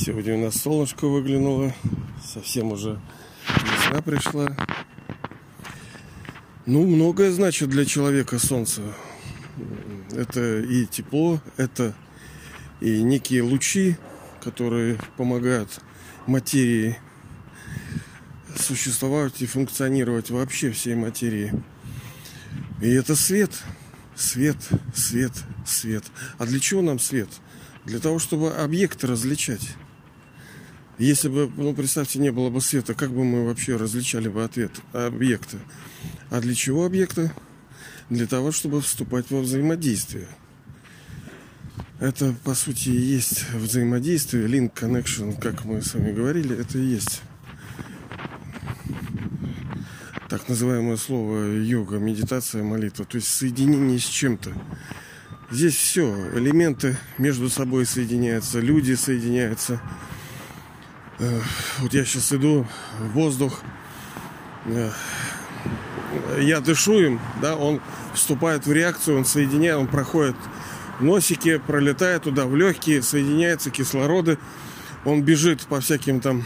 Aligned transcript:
Сегодня 0.00 0.36
у 0.36 0.44
нас 0.44 0.54
солнышко 0.54 1.08
выглянуло. 1.08 1.74
Совсем 2.24 2.70
уже 2.70 3.00
весна 3.48 4.00
пришла. 4.00 4.56
Ну, 6.66 6.86
многое 6.86 7.32
значит 7.32 7.68
для 7.68 7.84
человека 7.84 8.38
солнце. 8.38 8.82
Это 10.12 10.60
и 10.60 10.86
тепло, 10.86 11.40
это 11.56 11.96
и 12.80 13.02
некие 13.02 13.42
лучи, 13.42 13.96
которые 14.40 15.00
помогают 15.16 15.80
материи 16.28 16.96
существовать 18.56 19.42
и 19.42 19.46
функционировать 19.46 20.30
вообще 20.30 20.70
всей 20.70 20.94
материи. 20.94 21.52
И 22.80 22.88
это 22.88 23.16
свет. 23.16 23.50
Свет, 24.14 24.58
свет, 24.94 25.32
свет. 25.66 26.04
А 26.38 26.46
для 26.46 26.60
чего 26.60 26.82
нам 26.82 27.00
свет? 27.00 27.28
Для 27.84 27.98
того, 27.98 28.20
чтобы 28.20 28.52
объекты 28.52 29.08
различать. 29.08 29.76
Если 30.98 31.28
бы, 31.28 31.50
ну, 31.56 31.74
представьте, 31.74 32.18
не 32.18 32.30
было 32.30 32.50
бы 32.50 32.60
света, 32.60 32.94
как 32.94 33.10
бы 33.10 33.24
мы 33.24 33.46
вообще 33.46 33.76
различали 33.76 34.28
бы 34.28 34.42
ответ 34.42 34.72
объекты? 34.92 35.58
А 36.30 36.40
для 36.40 36.54
чего 36.54 36.84
объекты? 36.84 37.32
Для 38.10 38.26
того, 38.26 38.52
чтобы 38.52 38.80
вступать 38.80 39.30
во 39.30 39.40
взаимодействие. 39.40 40.28
Это, 42.00 42.34
по 42.44 42.54
сути, 42.54 42.88
и 42.90 42.96
есть 42.96 43.50
взаимодействие, 43.52 44.46
link 44.46 44.72
connection, 44.74 45.38
как 45.40 45.64
мы 45.64 45.82
с 45.82 45.94
вами 45.94 46.12
говорили, 46.12 46.58
это 46.58 46.78
и 46.78 46.84
есть 46.84 47.22
так 50.28 50.46
называемое 50.46 50.96
слово 50.96 51.56
йога, 51.56 51.96
медитация, 51.96 52.62
молитва, 52.62 53.06
то 53.06 53.16
есть 53.16 53.28
соединение 53.28 53.98
с 53.98 54.04
чем-то. 54.04 54.52
Здесь 55.50 55.74
все, 55.74 56.14
элементы 56.34 56.98
между 57.16 57.48
собой 57.48 57.86
соединяются, 57.86 58.60
люди 58.60 58.92
соединяются. 58.92 59.80
Э, 61.20 61.40
вот 61.78 61.94
я 61.94 62.04
сейчас 62.04 62.32
иду, 62.32 62.66
воздух, 63.12 63.60
э, 64.66 64.90
я 66.38 66.60
дышу 66.60 67.00
им, 67.00 67.20
да, 67.42 67.56
он 67.56 67.80
вступает 68.14 68.66
в 68.66 68.72
реакцию, 68.72 69.18
он 69.18 69.24
соединяет, 69.24 69.78
он 69.78 69.86
проходит 69.88 70.36
в 71.00 71.04
носике, 71.04 71.58
пролетает 71.58 72.22
туда 72.22 72.46
в 72.46 72.54
легкие, 72.54 73.02
соединяется 73.02 73.70
кислороды, 73.70 74.38
он 75.04 75.22
бежит 75.22 75.62
по 75.62 75.80
всяким 75.80 76.20
там 76.20 76.44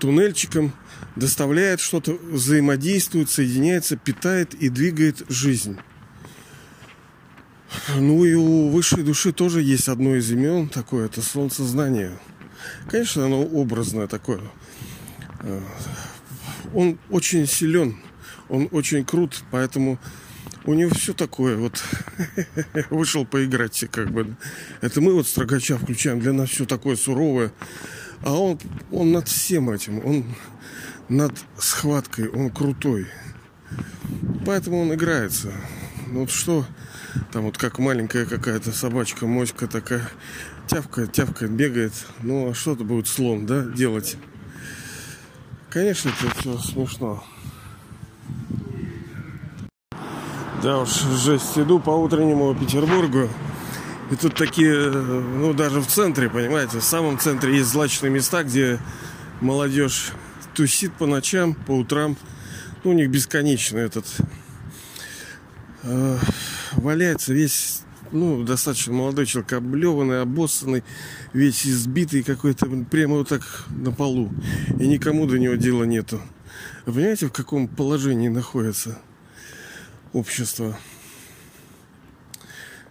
туннельчикам, 0.00 0.72
доставляет 1.14 1.80
что-то, 1.80 2.18
взаимодействует, 2.30 3.30
соединяется, 3.30 3.96
питает 3.96 4.54
и 4.54 4.68
двигает 4.68 5.24
жизнь. 5.28 5.78
Ну 7.94 8.24
и 8.24 8.34
у 8.34 8.70
высшей 8.70 9.04
души 9.04 9.32
тоже 9.32 9.62
есть 9.62 9.88
одно 9.88 10.16
из 10.16 10.30
имен 10.32 10.68
такое, 10.68 11.06
это 11.06 11.22
солнцезнание. 11.22 12.18
Конечно, 12.88 13.26
оно 13.26 13.42
образное 13.42 14.06
такое. 14.06 14.40
Э, 15.40 15.60
он 16.74 16.98
очень 17.10 17.46
силен, 17.46 17.96
он 18.48 18.68
очень 18.72 19.04
крут, 19.04 19.42
поэтому 19.50 19.98
у 20.64 20.74
него 20.74 20.90
все 20.94 21.14
такое 21.14 21.56
вот 21.56 21.82
вышел 22.90 23.24
поиграть 23.24 23.84
как 23.90 24.10
бы. 24.10 24.36
Это 24.80 25.00
мы 25.00 25.14
вот 25.14 25.28
строгача 25.28 25.78
включаем, 25.78 26.20
для 26.20 26.32
нас 26.32 26.50
все 26.50 26.66
такое 26.66 26.96
суровое. 26.96 27.52
А 28.22 28.34
он, 28.34 28.58
он 28.90 29.12
над 29.12 29.28
всем 29.28 29.70
этим, 29.70 30.04
он 30.04 30.24
над 31.08 31.32
схваткой, 31.58 32.28
он 32.28 32.50
крутой. 32.50 33.06
Поэтому 34.44 34.80
он 34.80 34.94
играется. 34.94 35.52
Вот 36.08 36.30
что, 36.30 36.66
там 37.32 37.44
вот 37.44 37.58
как 37.58 37.78
маленькая 37.78 38.26
какая-то 38.26 38.72
собачка, 38.72 39.26
моська 39.26 39.66
такая, 39.66 40.08
тявкает, 40.66 41.12
тявкает, 41.12 41.52
бегает. 41.52 41.92
Ну 42.22 42.50
а 42.50 42.54
что-то 42.54 42.84
будет 42.84 43.08
слон, 43.08 43.46
да, 43.46 43.62
делать? 43.62 44.16
Конечно, 45.70 46.10
это 46.10 46.38
все 46.38 46.58
смешно. 46.58 47.24
Да 50.62 50.80
уж, 50.80 50.88
жесть, 50.90 51.58
иду 51.58 51.78
по 51.78 51.90
утреннему 51.90 52.54
Петербургу. 52.54 53.28
И 54.10 54.16
тут 54.16 54.34
такие, 54.34 54.90
ну 54.90 55.52
даже 55.52 55.80
в 55.80 55.86
центре, 55.86 56.30
понимаете, 56.30 56.78
в 56.78 56.84
самом 56.84 57.18
центре 57.18 57.56
есть 57.56 57.68
злачные 57.68 58.10
места, 58.10 58.44
где 58.44 58.78
молодежь 59.40 60.12
тусит 60.54 60.92
по 60.94 61.06
ночам, 61.06 61.54
по 61.54 61.72
утрам. 61.72 62.16
Ну, 62.84 62.90
у 62.90 62.94
них 62.94 63.10
бесконечно 63.10 63.78
этот 63.78 64.06
э, 65.82 66.18
валяется 66.72 67.32
весь, 67.32 67.82
ну, 68.12 68.42
достаточно 68.44 68.92
молодой 68.92 69.26
человек, 69.26 69.52
облеванный, 69.54 70.22
обоссанный, 70.22 70.84
весь 71.32 71.66
избитый 71.66 72.22
какой-то, 72.22 72.66
прямо 72.90 73.16
вот 73.16 73.28
так 73.28 73.42
на 73.70 73.92
полу. 73.92 74.30
И 74.78 74.86
никому 74.86 75.26
до 75.26 75.38
него 75.38 75.54
дела 75.54 75.84
нету. 75.84 76.20
Вы 76.86 76.94
понимаете, 76.94 77.26
в 77.26 77.32
каком 77.32 77.68
положении 77.68 78.28
находится 78.28 78.98
общество? 80.12 80.78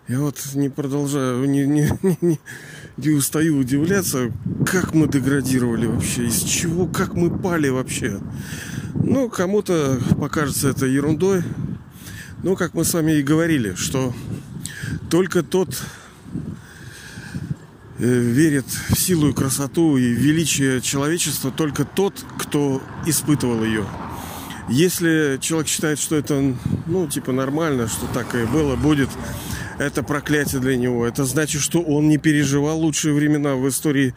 Я 0.07 0.19
вот 0.19 0.39
не 0.53 0.69
продолжаю, 0.69 1.49
не, 1.49 1.65
не, 1.65 1.89
не, 2.21 2.39
не 2.97 3.09
устаю 3.09 3.57
удивляться, 3.57 4.31
как 4.69 4.93
мы 4.93 5.07
деградировали 5.07 5.87
вообще, 5.87 6.27
из 6.27 6.43
чего, 6.43 6.85
как 6.85 7.15
мы 7.15 7.35
пали 7.35 7.69
вообще. 7.69 8.19
Ну, 8.93 9.29
кому-то 9.29 9.99
покажется 10.19 10.69
это 10.69 10.85
ерундой. 10.85 11.41
Но, 12.43 12.55
как 12.55 12.75
мы 12.75 12.85
с 12.85 12.93
вами 12.93 13.13
и 13.13 13.23
говорили, 13.23 13.73
что 13.73 14.13
только 15.09 15.43
тот 15.43 15.69
э, 17.99 18.05
верит 18.05 18.65
в 18.65 18.99
силу 18.99 19.29
и 19.29 19.33
красоту 19.33 19.97
и 19.97 20.03
величие 20.03 20.81
человечества, 20.81 21.51
только 21.51 21.85
тот, 21.85 22.25
кто 22.37 22.81
испытывал 23.05 23.63
ее. 23.63 23.85
Если 24.67 25.37
человек 25.41 25.67
считает, 25.67 25.99
что 25.99 26.15
это, 26.15 26.55
ну, 26.87 27.07
типа 27.07 27.31
нормально, 27.31 27.87
что 27.87 28.07
так 28.07 28.33
и 28.33 28.45
было, 28.45 28.75
будет, 28.75 29.09
это 29.77 30.03
проклятие 30.03 30.59
для 30.59 30.75
него. 30.75 31.05
Это 31.05 31.25
значит, 31.25 31.61
что 31.61 31.81
он 31.81 32.07
не 32.07 32.17
переживал 32.17 32.79
лучшие 32.79 33.13
времена 33.13 33.55
в 33.55 33.67
истории 33.69 34.15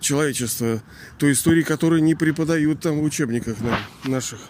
человечества. 0.00 0.82
Той 1.18 1.32
истории, 1.32 1.62
которую 1.62 2.02
не 2.02 2.14
преподают 2.14 2.80
там 2.80 2.98
в 3.00 3.04
учебниках 3.04 3.56
наших. 4.04 4.40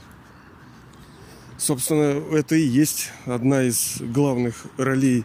Собственно, 1.58 2.22
это 2.34 2.56
и 2.56 2.66
есть 2.66 3.10
одна 3.26 3.62
из 3.64 3.96
главных 4.00 4.54
ролей 4.76 5.24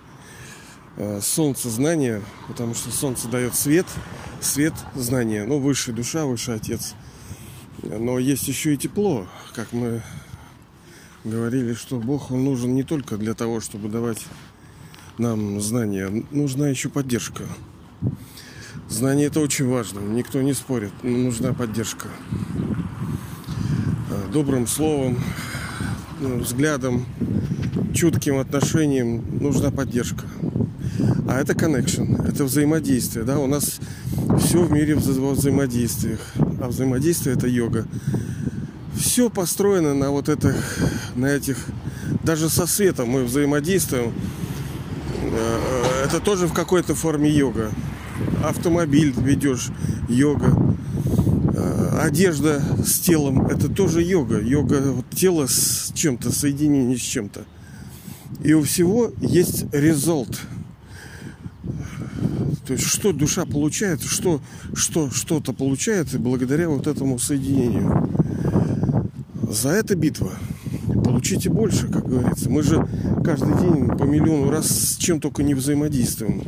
э, 0.99 1.19
солнца 1.21 1.69
знания, 1.69 2.21
потому 2.47 2.75
что 2.75 2.91
солнце 2.91 3.27
дает 3.27 3.55
свет, 3.55 3.87
свет 4.39 4.73
знания, 4.93 5.45
ну, 5.45 5.59
высшая 5.59 5.93
душа, 5.93 6.25
высший 6.25 6.55
отец. 6.55 6.93
Но 7.81 8.19
есть 8.19 8.47
еще 8.47 8.75
и 8.75 8.77
тепло, 8.77 9.27
как 9.55 9.73
мы 9.73 10.03
говорили, 11.23 11.73
что 11.73 11.97
Бог 11.97 12.31
он 12.31 12.43
нужен 12.43 12.75
не 12.75 12.83
только 12.83 13.17
для 13.17 13.33
того, 13.33 13.61
чтобы 13.61 13.89
давать 13.89 14.25
нам 15.17 15.59
знания, 15.59 16.23
нужна 16.31 16.69
еще 16.69 16.89
поддержка. 16.89 17.43
Знание 18.87 19.27
это 19.27 19.39
очень 19.39 19.67
важно, 19.67 19.99
никто 19.99 20.41
не 20.41 20.53
спорит, 20.53 20.91
но 21.03 21.09
нужна 21.17 21.53
поддержка. 21.53 22.07
А, 24.09 24.31
добрым 24.31 24.65
словом, 24.65 25.19
ну, 26.19 26.39
взглядом, 26.39 27.05
чутким 27.93 28.39
отношением 28.39 29.23
нужна 29.39 29.71
поддержка. 29.71 30.25
А 31.27 31.39
это 31.39 31.53
connection, 31.53 32.27
это 32.27 32.43
взаимодействие. 32.45 33.25
Да? 33.25 33.39
У 33.39 33.47
нас 33.47 33.79
все 34.39 34.63
в 34.63 34.71
мире 34.71 34.95
во 34.95 35.31
взаимодействиях. 35.31 36.19
А 36.61 36.67
взаимодействие 36.67 37.35
это 37.35 37.47
йога. 37.47 37.85
Все 38.95 39.29
построено 39.29 39.93
на 39.93 40.11
вот 40.11 40.27
этих, 40.27 40.79
на 41.15 41.27
этих, 41.27 41.57
даже 42.23 42.49
со 42.49 42.67
светом 42.67 43.09
мы 43.09 43.23
взаимодействуем. 43.23 44.13
Э, 45.21 46.05
это 46.05 46.19
тоже 46.19 46.47
в 46.47 46.53
какой-то 46.53 46.95
форме 46.95 47.29
йога. 47.29 47.71
Автомобиль 48.43 49.13
ведешь, 49.17 49.69
йога. 50.09 50.75
Э, 51.53 51.99
одежда 52.01 52.61
с 52.85 52.99
телом, 52.99 53.47
это 53.47 53.69
тоже 53.69 54.03
йога. 54.03 54.41
Йога, 54.41 54.81
вот 54.91 55.09
тело 55.11 55.47
с 55.47 55.91
чем-то, 55.93 56.31
соединение 56.31 56.97
с 56.97 57.01
чем-то. 57.01 57.45
И 58.43 58.53
у 58.53 58.63
всего 58.63 59.11
есть 59.21 59.65
результат. 59.73 60.39
То 62.69 62.73
есть 62.73 62.85
что 62.85 63.11
душа 63.11 63.45
получает, 63.45 64.03
что, 64.03 64.41
что 64.75 65.09
что-то 65.09 65.53
получает 65.53 66.15
благодаря 66.19 66.69
вот 66.69 66.85
этому 66.85 67.17
соединению. 67.17 68.07
За 69.49 69.69
это 69.69 69.95
битва 69.95 70.33
получите 71.03 71.49
больше, 71.49 71.87
как 71.87 72.07
говорится. 72.07 72.47
Мы 72.47 72.61
же 72.61 72.87
каждый 73.25 73.57
день 73.59 73.87
по 73.97 74.03
миллиону 74.03 74.51
раз 74.51 74.67
с 74.67 74.97
чем 74.97 75.19
только 75.19 75.41
не 75.41 75.55
взаимодействуем. 75.55 76.43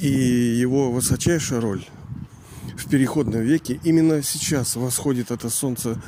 И 0.00 0.08
его 0.60 0.92
высочайшая 0.92 1.60
роль 1.60 1.84
в 2.76 2.88
переходном 2.88 3.42
веке 3.42 3.80
именно 3.82 4.22
сейчас 4.22 4.76
восходит 4.76 5.32
это 5.32 5.50
солнце 5.50 6.00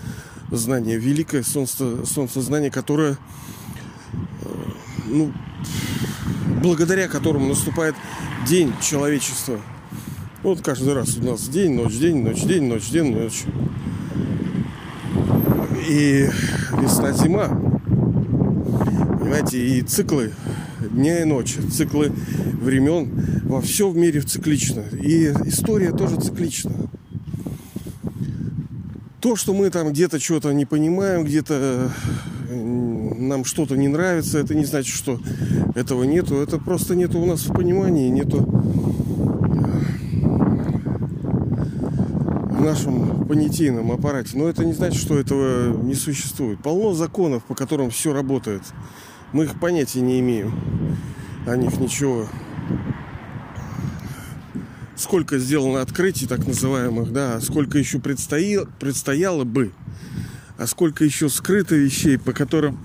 знание, 0.56 0.98
великое 0.98 1.42
солнце, 1.42 2.04
солнцезнание, 2.06 2.70
которое, 2.70 3.16
ну, 5.06 5.32
благодаря 6.62 7.08
которому 7.08 7.48
наступает 7.48 7.94
день 8.46 8.72
человечества. 8.82 9.58
Вот 10.42 10.60
каждый 10.60 10.94
раз 10.94 11.16
у 11.16 11.22
нас 11.24 11.48
день, 11.48 11.74
ночь, 11.74 11.94
день, 11.94 12.22
ночь, 12.22 12.42
день, 12.42 12.64
ночь, 12.64 12.90
день, 12.90 13.14
ночь. 13.14 13.44
И 15.88 16.28
весна, 16.80 17.12
зима. 17.12 17.48
Понимаете, 19.18 19.58
и 19.58 19.82
циклы 19.82 20.32
дня 20.80 21.22
и 21.22 21.24
ночи, 21.24 21.60
циклы 21.70 22.12
времен 22.60 23.42
во 23.44 23.60
всем 23.60 23.92
в 23.92 23.96
мире 23.96 24.20
циклично. 24.20 24.84
И 24.92 25.32
история 25.46 25.92
тоже 25.92 26.20
циклична. 26.20 26.72
То, 29.24 29.36
что 29.36 29.54
мы 29.54 29.70
там 29.70 29.88
где-то 29.88 30.20
что-то 30.20 30.52
не 30.52 30.66
понимаем, 30.66 31.24
где-то 31.24 31.90
нам 32.50 33.46
что-то 33.46 33.74
не 33.74 33.88
нравится, 33.88 34.38
это 34.38 34.54
не 34.54 34.66
значит, 34.66 34.94
что 34.94 35.18
этого 35.74 36.04
нету. 36.04 36.36
Это 36.36 36.58
просто 36.58 36.94
нету 36.94 37.18
у 37.18 37.24
нас 37.24 37.46
в 37.46 37.54
понимании, 37.54 38.10
нету 38.10 38.42
в 42.50 42.60
нашем 42.60 43.26
понятийном 43.26 43.92
аппарате. 43.92 44.36
Но 44.36 44.46
это 44.46 44.62
не 44.62 44.74
значит, 44.74 45.00
что 45.00 45.18
этого 45.18 45.74
не 45.74 45.94
существует. 45.94 46.62
Полно 46.62 46.92
законов, 46.92 47.44
по 47.44 47.54
которым 47.54 47.88
все 47.88 48.12
работает. 48.12 48.60
Мы 49.32 49.44
их 49.44 49.58
понятия 49.58 50.02
не 50.02 50.20
имеем. 50.20 50.52
О 51.46 51.56
них 51.56 51.80
ничего 51.80 52.26
сколько 54.96 55.38
сделано 55.38 55.80
открытий 55.80 56.26
так 56.26 56.46
называемых, 56.46 57.12
да, 57.12 57.36
а 57.36 57.40
сколько 57.40 57.78
еще 57.78 57.98
предстояло, 57.98 58.68
предстояло 58.78 59.44
бы, 59.44 59.72
а 60.56 60.66
сколько 60.66 61.04
еще 61.04 61.28
скрыто 61.28 61.74
вещей, 61.74 62.18
по 62.18 62.32
которым 62.32 62.78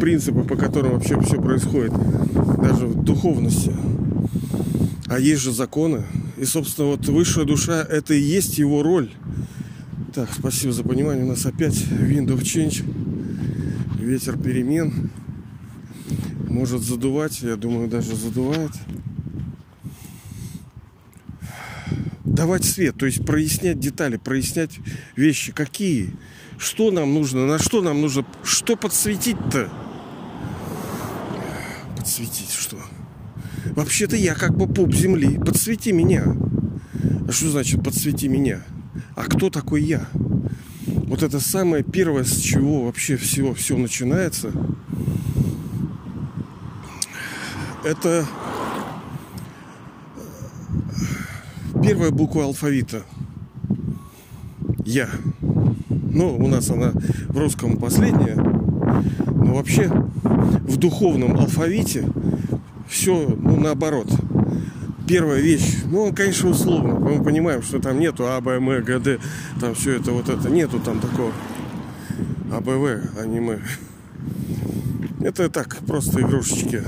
принципы, 0.00 0.42
по 0.42 0.56
которым 0.56 0.92
вообще 0.92 1.20
все 1.20 1.40
происходит, 1.40 1.92
даже 2.60 2.86
в 2.86 3.02
духовности. 3.02 3.72
А 5.08 5.18
есть 5.18 5.42
же 5.42 5.52
законы. 5.52 6.04
И, 6.36 6.44
собственно, 6.44 6.88
вот 6.88 7.06
высшая 7.06 7.44
душа– 7.44 7.80
это 7.88 8.12
и 8.14 8.20
есть 8.20 8.58
его 8.58 8.82
роль. 8.82 9.10
Так, 10.14 10.28
спасибо 10.36 10.72
за 10.72 10.82
понимание. 10.82 11.24
У 11.24 11.28
нас 11.28 11.46
опять 11.46 11.76
wind 11.76 12.26
of 12.28 12.40
change. 12.42 12.84
Ветер 14.00 14.36
перемен. 14.36 15.10
Может 16.48 16.82
задувать. 16.82 17.40
Я 17.42 17.56
думаю, 17.56 17.88
даже 17.88 18.16
задувает. 18.16 18.72
Давать 22.36 22.64
свет, 22.64 22.96
то 22.96 23.06
есть 23.06 23.24
прояснять 23.26 23.80
детали, 23.80 24.18
прояснять 24.18 24.78
вещи. 25.16 25.50
Какие? 25.50 26.14
Что 26.58 26.92
нам 26.92 27.12
нужно? 27.12 27.46
На 27.46 27.58
что 27.58 27.82
нам 27.82 28.00
нужно? 28.00 28.24
Что 28.44 28.76
подсветить-то? 28.76 29.68
Подсветить 31.96 32.52
что? 32.52 32.76
Вообще-то 33.74 34.14
я 34.14 34.34
как 34.34 34.56
бы 34.56 34.72
пуп 34.72 34.94
земли. 34.94 35.38
Подсвети 35.38 35.90
меня. 35.90 36.24
А 37.26 37.32
что 37.32 37.50
значит 37.50 37.82
подсвети 37.82 38.28
меня? 38.28 38.62
А 39.16 39.24
кто 39.24 39.50
такой 39.50 39.82
я? 39.82 40.06
Вот 40.86 41.22
это 41.22 41.40
самое 41.40 41.82
первое, 41.82 42.24
с 42.24 42.38
чего 42.38 42.84
вообще 42.84 43.16
всего 43.16 43.54
все 43.54 43.76
начинается. 43.76 44.52
Это 47.82 48.26
первая 51.86 52.10
буква 52.10 52.44
алфавита. 52.44 53.02
Я. 54.84 55.08
Ну, 55.90 56.36
у 56.36 56.48
нас 56.48 56.68
она 56.68 56.90
в 57.28 57.38
русском 57.38 57.76
последняя. 57.76 58.34
Но 58.34 59.54
вообще 59.54 59.88
в 60.24 60.76
духовном 60.78 61.36
алфавите 61.36 62.08
все 62.88 63.28
ну, 63.38 63.60
наоборот. 63.60 64.08
Первая 65.06 65.40
вещь, 65.40 65.84
ну, 65.84 66.02
он, 66.02 66.14
конечно, 66.14 66.50
условно. 66.50 66.98
Мы 66.98 67.22
понимаем, 67.22 67.62
что 67.62 67.78
там 67.78 68.00
нету 68.00 68.24
А, 68.26 68.40
Б, 68.40 68.56
М, 68.56 68.82
Г, 68.82 68.98
Д. 68.98 69.20
Там 69.60 69.76
все 69.76 69.92
это, 69.92 70.10
вот 70.10 70.28
это. 70.28 70.50
Нету 70.50 70.80
там 70.80 70.98
такого 70.98 71.30
А, 72.50 72.60
Б, 72.60 72.76
В, 72.76 73.20
а 73.20 73.26
не 73.26 73.38
Мы. 73.38 73.60
Это 75.20 75.48
так, 75.48 75.76
просто 75.86 76.20
игрушечки. 76.20 76.82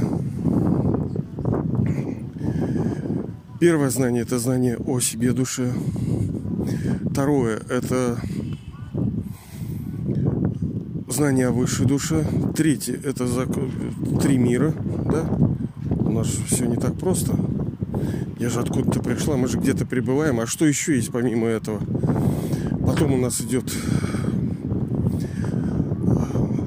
Первое 3.60 3.90
знание– 3.90 4.22
это 4.25 4.38
знание 4.38 4.76
о 4.76 5.00
себе 5.00 5.32
душе. 5.32 5.72
Второе– 7.10 7.60
это 7.69 8.16
знание 11.08 11.49
о 11.49 11.50
высшей 11.50 11.84
душе. 11.84 12.25
Третье– 12.56 13.00
это 13.05 13.26
закон, 13.26 13.72
три 14.22 14.38
мира. 14.38 14.72
Да? 15.10 15.25
У 15.90 16.12
нас 16.12 16.28
все 16.28 16.66
не 16.66 16.76
так 16.76 16.94
просто. 16.99 17.34
Я 18.38 18.49
же 18.49 18.60
откуда-то 18.60 19.00
пришла, 19.00 19.37
мы 19.37 19.49
же 19.49 19.58
где-то 19.58 19.84
пребываем. 19.84 20.38
А 20.38 20.46
что 20.46 20.64
еще 20.64 20.94
есть 20.94 21.11
помимо 21.11 21.49
этого? 21.49 21.81
Потом 22.87 23.12
у 23.12 23.16
нас 23.16 23.40
идет 23.40 23.64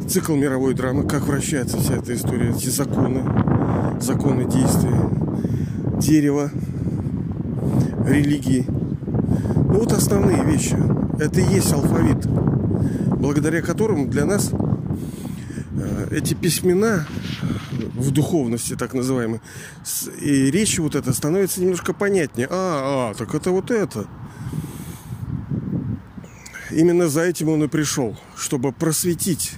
цикл 0.10 0.36
мировой 0.36 0.74
драмы, 0.74 1.08
как 1.08 1.26
вращается 1.26 1.78
вся 1.78 1.96
эта 1.96 2.14
история, 2.14 2.50
эти 2.50 2.68
законы, 2.68 3.24
законы 4.02 4.44
действия, 4.44 5.10
дерево, 6.02 6.52
религии. 8.12 8.66
Ну 8.68 9.80
вот 9.80 9.92
основные 9.92 10.44
вещи. 10.44 10.78
Это 11.20 11.42
и 11.42 11.54
есть 11.54 11.72
алфавит, 11.72 12.26
благодаря 12.26 13.62
которому 13.62 14.08
для 14.08 14.26
нас 14.26 14.52
э, 14.52 16.08
эти 16.12 16.34
письмена 16.34 17.06
в 17.96 18.12
духовности, 18.12 18.76
так 18.76 18.94
называемые, 18.94 19.42
и 20.20 20.52
речь 20.52 20.80
вот 20.80 20.96
эта 20.96 21.14
становится 21.14 21.62
немножко 21.62 21.94
понятнее. 21.94 22.48
А, 22.50 23.12
а, 23.12 23.14
так 23.14 23.36
это 23.36 23.52
вот 23.52 23.72
это. 23.72 24.08
Именно 26.72 27.08
за 27.10 27.22
этим 27.22 27.50
он 27.50 27.64
и 27.64 27.68
пришел, 27.68 28.18
чтобы 28.36 28.72
просветить, 28.72 29.54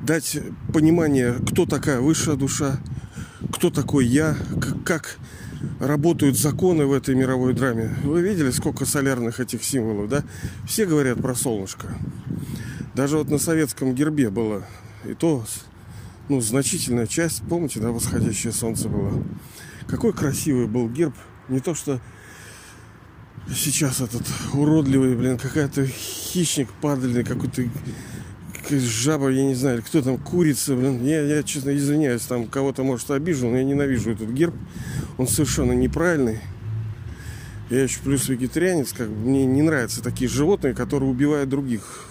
дать 0.00 0.38
понимание, 0.72 1.34
кто 1.50 1.66
такая 1.66 2.00
высшая 2.00 2.36
душа, 2.36 2.78
кто 3.52 3.70
такой 3.70 4.06
я, 4.06 4.36
как 4.84 5.18
работают 5.80 6.38
законы 6.38 6.86
в 6.86 6.92
этой 6.92 7.14
мировой 7.14 7.52
драме. 7.52 7.94
Вы 8.04 8.22
видели, 8.22 8.50
сколько 8.50 8.84
солярных 8.84 9.40
этих 9.40 9.64
символов, 9.64 10.08
да? 10.08 10.24
Все 10.66 10.86
говорят 10.86 11.20
про 11.20 11.34
солнышко. 11.34 11.88
Даже 12.94 13.18
вот 13.18 13.30
на 13.30 13.38
советском 13.38 13.94
гербе 13.94 14.30
было. 14.30 14.64
И 15.04 15.14
то, 15.14 15.44
ну, 16.28 16.40
значительная 16.40 17.06
часть, 17.06 17.42
помните, 17.48 17.80
да, 17.80 17.90
восходящее 17.90 18.52
солнце 18.52 18.88
было. 18.88 19.22
Какой 19.86 20.12
красивый 20.12 20.66
был 20.66 20.88
герб. 20.88 21.14
Не 21.48 21.60
то, 21.60 21.74
что 21.74 22.00
сейчас 23.54 24.00
этот 24.00 24.22
уродливый, 24.52 25.16
блин, 25.16 25.38
какая-то 25.38 25.86
хищник 25.86 26.68
падальный, 26.80 27.24
какой-то 27.24 27.62
жаба, 28.70 29.30
я 29.30 29.44
не 29.44 29.54
знаю, 29.54 29.82
кто 29.82 30.02
там, 30.02 30.18
курица, 30.18 30.74
блин. 30.74 31.04
Я, 31.04 31.22
я, 31.22 31.42
честно, 31.42 31.76
извиняюсь, 31.76 32.22
там 32.22 32.46
кого-то, 32.46 32.82
может, 32.82 33.10
обижу, 33.10 33.48
но 33.48 33.56
я 33.56 33.64
ненавижу 33.64 34.10
этот 34.12 34.30
герб. 34.30 34.54
Он 35.16 35.26
совершенно 35.26 35.72
неправильный. 35.72 36.40
Я 37.70 37.82
еще 37.82 38.00
плюс 38.00 38.28
вегетарианец, 38.28 38.92
как 38.92 39.08
бы 39.08 39.28
мне 39.28 39.44
не 39.44 39.62
нравятся 39.62 40.02
такие 40.02 40.28
животные, 40.28 40.74
которые 40.74 41.10
убивают 41.10 41.50
других. 41.50 42.06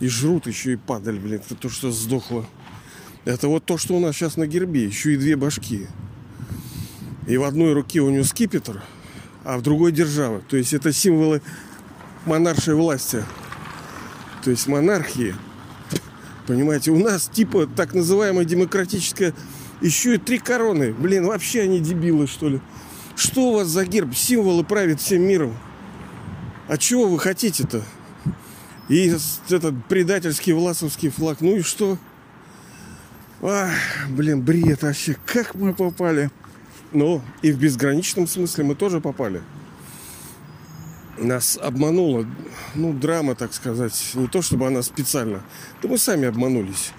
И 0.00 0.08
жрут 0.08 0.46
еще 0.46 0.72
и 0.72 0.76
падаль, 0.76 1.18
блин, 1.18 1.40
это 1.44 1.54
то, 1.54 1.68
что 1.68 1.90
сдохло. 1.90 2.46
Это 3.24 3.48
вот 3.48 3.64
то, 3.64 3.78
что 3.78 3.96
у 3.96 4.00
нас 4.00 4.16
сейчас 4.16 4.36
на 4.36 4.46
гербе, 4.46 4.84
еще 4.84 5.14
и 5.14 5.16
две 5.16 5.36
башки. 5.36 5.86
И 7.28 7.36
в 7.36 7.44
одной 7.44 7.74
руке 7.74 8.00
у 8.00 8.10
него 8.10 8.24
скипетр, 8.24 8.82
а 9.44 9.58
в 9.58 9.62
другой 9.62 9.92
держава. 9.92 10.40
То 10.48 10.56
есть 10.56 10.72
это 10.72 10.92
символы 10.92 11.42
монаршей 12.26 12.74
власти 12.74 13.24
то 14.42 14.50
есть 14.50 14.66
монархии. 14.66 15.34
Понимаете, 16.46 16.90
у 16.90 16.98
нас 16.98 17.28
типа 17.28 17.66
так 17.66 17.94
называемая 17.94 18.44
демократическая 18.44 19.34
еще 19.80 20.16
и 20.16 20.18
три 20.18 20.38
короны. 20.38 20.92
Блин, 20.92 21.26
вообще 21.26 21.62
они 21.62 21.80
дебилы, 21.80 22.26
что 22.26 22.48
ли? 22.48 22.60
Что 23.16 23.50
у 23.50 23.54
вас 23.54 23.68
за 23.68 23.84
герб? 23.84 24.14
Символы 24.14 24.64
правят 24.64 25.00
всем 25.00 25.22
миром. 25.22 25.56
А 26.68 26.76
чего 26.76 27.06
вы 27.06 27.18
хотите-то? 27.18 27.82
И 28.88 29.12
этот 29.48 29.74
предательский 29.86 30.52
власовский 30.52 31.10
флаг. 31.10 31.40
Ну 31.40 31.56
и 31.56 31.62
что? 31.62 31.98
Ах, 33.42 33.70
блин, 34.08 34.42
бред 34.42 34.82
вообще. 34.82 35.16
Как 35.26 35.54
мы 35.54 35.72
попали? 35.74 36.30
Но 36.92 37.22
и 37.42 37.52
в 37.52 37.58
безграничном 37.58 38.26
смысле 38.26 38.64
мы 38.64 38.74
тоже 38.74 39.00
попали 39.00 39.40
нас 41.20 41.58
обманула, 41.60 42.26
ну, 42.74 42.92
драма, 42.92 43.34
так 43.34 43.54
сказать. 43.54 44.12
Не 44.14 44.26
то, 44.26 44.42
чтобы 44.42 44.66
она 44.66 44.82
специально. 44.82 45.42
Да 45.82 45.88
мы 45.88 45.98
сами 45.98 46.26
обманулись. 46.26 46.92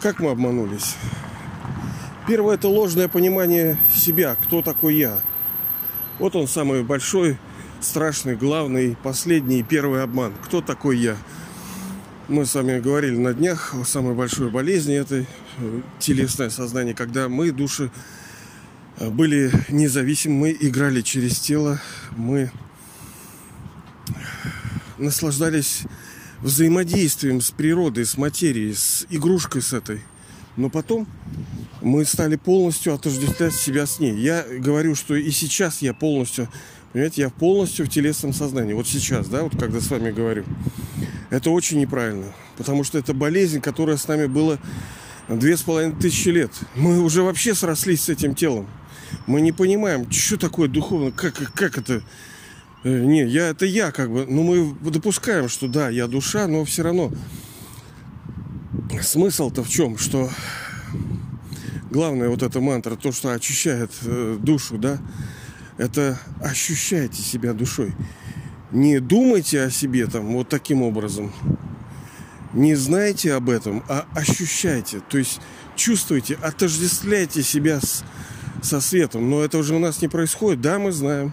Как 0.00 0.20
мы 0.20 0.30
обманулись? 0.30 0.96
Первое– 2.26 2.54
это 2.56 2.68
ложное 2.68 3.08
понимание 3.08 3.78
себя, 3.94 4.36
кто 4.42 4.62
такой 4.62 4.96
я. 4.96 5.20
Вот 6.18 6.36
он 6.36 6.46
самый 6.46 6.82
большой, 6.82 7.38
страшный, 7.80 8.36
главный, 8.36 8.96
последний, 9.02 9.62
первый 9.62 10.02
обман. 10.02 10.32
Кто 10.44 10.60
такой 10.60 10.98
я? 10.98 11.16
Мы 12.28 12.46
с 12.46 12.54
вами 12.54 12.78
говорили 12.78 13.16
на 13.16 13.34
днях 13.34 13.74
о 13.74 13.84
самой 13.84 14.14
большой 14.14 14.50
болезни 14.50 14.94
этой 14.94 15.26
э, 15.58 15.80
телесное 15.98 16.50
сознание, 16.50 16.94
когда 16.94 17.28
мы, 17.28 17.50
души, 17.50 17.90
были 18.98 19.50
независимы, 19.68 20.34
мы 20.36 20.56
играли 20.58 21.00
через 21.00 21.38
тело, 21.38 21.80
мы 22.16 22.50
наслаждались 24.98 25.82
взаимодействием 26.40 27.40
с 27.40 27.50
природой, 27.50 28.04
с 28.04 28.16
материей, 28.16 28.74
с 28.74 29.06
игрушкой 29.10 29.62
с 29.62 29.72
этой. 29.72 30.00
Но 30.56 30.68
потом 30.68 31.06
мы 31.80 32.04
стали 32.04 32.36
полностью 32.36 32.94
отождествлять 32.94 33.54
себя 33.54 33.86
с 33.86 33.98
ней. 33.98 34.14
Я 34.16 34.44
говорю, 34.58 34.94
что 34.94 35.14
и 35.14 35.30
сейчас 35.30 35.82
я 35.82 35.94
полностью, 35.94 36.48
понимаете, 36.92 37.22
я 37.22 37.30
полностью 37.30 37.86
в 37.86 37.88
телесном 37.88 38.32
сознании. 38.32 38.74
Вот 38.74 38.86
сейчас, 38.86 39.28
да, 39.28 39.42
вот 39.42 39.56
когда 39.56 39.80
с 39.80 39.90
вами 39.90 40.10
говорю. 40.10 40.44
Это 41.30 41.50
очень 41.50 41.80
неправильно. 41.80 42.26
Потому 42.58 42.84
что 42.84 42.98
это 42.98 43.14
болезнь, 43.14 43.60
которая 43.60 43.96
с 43.96 44.06
нами 44.06 44.26
была 44.26 44.58
две 45.28 45.56
с 45.56 45.62
половиной 45.62 45.98
тысячи 45.98 46.28
лет. 46.28 46.52
Мы 46.76 47.00
уже 47.00 47.22
вообще 47.22 47.54
срослись 47.54 48.02
с 48.02 48.08
этим 48.10 48.34
телом. 48.34 48.68
Мы 49.26 49.40
не 49.40 49.52
понимаем, 49.52 50.10
что 50.10 50.36
такое 50.36 50.68
духовно, 50.68 51.12
как, 51.12 51.34
как 51.54 51.78
это 51.78 52.02
Э, 52.84 53.04
не, 53.04 53.24
я 53.24 53.48
это 53.48 53.64
я 53.64 53.92
как 53.92 54.10
бы. 54.10 54.26
Ну, 54.28 54.42
мы 54.42 54.90
допускаем, 54.90 55.48
что 55.48 55.68
да, 55.68 55.88
я 55.88 56.06
душа, 56.06 56.46
но 56.46 56.64
все 56.64 56.82
равно 56.82 57.12
смысл-то 59.00 59.62
в 59.62 59.68
чем? 59.68 59.98
Что 59.98 60.28
главная 61.90 62.28
вот 62.28 62.42
эта 62.42 62.60
мантра, 62.60 62.96
то, 62.96 63.12
что 63.12 63.32
очищает 63.32 63.90
э, 64.02 64.36
душу, 64.40 64.78
да, 64.78 64.98
это 65.78 66.18
ощущайте 66.42 67.22
себя 67.22 67.52
душой. 67.52 67.94
Не 68.72 69.00
думайте 69.00 69.62
о 69.62 69.70
себе 69.70 70.06
там 70.06 70.32
вот 70.32 70.48
таким 70.48 70.82
образом. 70.82 71.32
Не 72.52 72.74
знайте 72.74 73.32
об 73.34 73.48
этом, 73.48 73.82
а 73.88 74.06
ощущайте. 74.14 75.00
То 75.08 75.18
есть 75.18 75.40
чувствуйте, 75.76 76.34
отождествляйте 76.42 77.42
себя 77.42 77.80
с, 77.80 78.04
со 78.62 78.80
светом. 78.80 79.28
Но 79.28 79.42
это 79.42 79.58
уже 79.58 79.74
у 79.74 79.78
нас 79.78 80.00
не 80.00 80.08
происходит. 80.08 80.60
Да, 80.60 80.78
мы 80.78 80.92
знаем. 80.92 81.32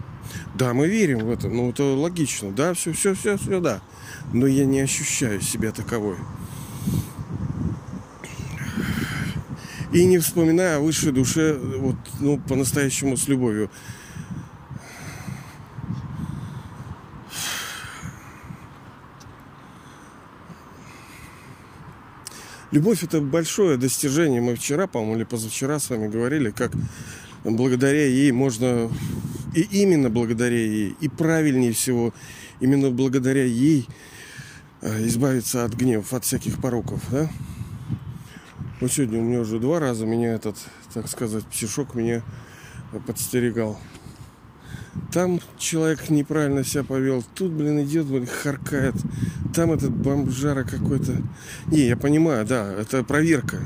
Да, 0.55 0.73
мы 0.73 0.87
верим 0.87 1.19
в 1.19 1.31
это, 1.31 1.47
ну 1.47 1.69
это 1.69 1.83
логично, 1.83 2.51
да, 2.51 2.73
все, 2.73 2.93
все, 2.93 3.15
все, 3.15 3.37
все, 3.37 3.59
да. 3.59 3.81
Но 4.33 4.45
я 4.45 4.65
не 4.65 4.79
ощущаю 4.81 5.41
себя 5.41 5.71
таковой. 5.71 6.17
И 9.91 10.05
не 10.05 10.19
вспоминая 10.19 10.77
о 10.77 10.81
высшей 10.81 11.11
душе, 11.11 11.57
вот, 11.57 11.95
ну, 12.19 12.37
по-настоящему 12.37 13.17
с 13.17 13.27
любовью. 13.27 13.71
Любовь 22.71 23.03
это 23.03 23.19
большое 23.19 23.77
достижение. 23.77 24.41
Мы 24.41 24.55
вчера, 24.55 24.85
по-моему, 24.85 25.15
или 25.15 25.23
позавчера 25.23 25.79
с 25.79 25.89
вами 25.89 26.07
говорили, 26.07 26.51
как 26.51 26.71
благодаря 27.43 28.05
ей 28.05 28.31
можно 28.31 28.89
и 29.53 29.61
именно 29.61 30.09
благодаря 30.09 30.57
ей, 30.57 30.95
и 30.99 31.07
правильнее 31.07 31.73
всего, 31.73 32.13
именно 32.59 32.91
благодаря 32.91 33.43
ей 33.43 33.87
э, 34.81 35.07
избавиться 35.07 35.65
от 35.65 35.73
гневов, 35.73 36.13
от 36.13 36.23
всяких 36.23 36.61
пороков, 36.61 37.01
да? 37.11 37.29
Вот 38.79 38.91
сегодня 38.91 39.19
у 39.19 39.23
меня 39.23 39.41
уже 39.41 39.59
два 39.59 39.79
раза 39.79 40.05
меня 40.05 40.33
этот, 40.33 40.55
так 40.93 41.09
сказать, 41.09 41.45
псишок 41.47 41.95
меня 41.95 42.23
подстерегал. 43.05 43.77
Там 45.11 45.39
человек 45.57 46.09
неправильно 46.09 46.63
себя 46.63 46.83
повел. 46.83 47.23
Тут, 47.35 47.51
блин, 47.51 47.81
идет, 47.83 48.05
блин, 48.05 48.27
харкает. 48.27 48.95
Там 49.53 49.71
этот 49.71 49.91
бомжара 49.91 50.63
какой-то. 50.63 51.17
Не, 51.67 51.87
я 51.87 51.97
понимаю, 51.97 52.45
да, 52.45 52.71
это 52.73 53.03
проверка. 53.03 53.59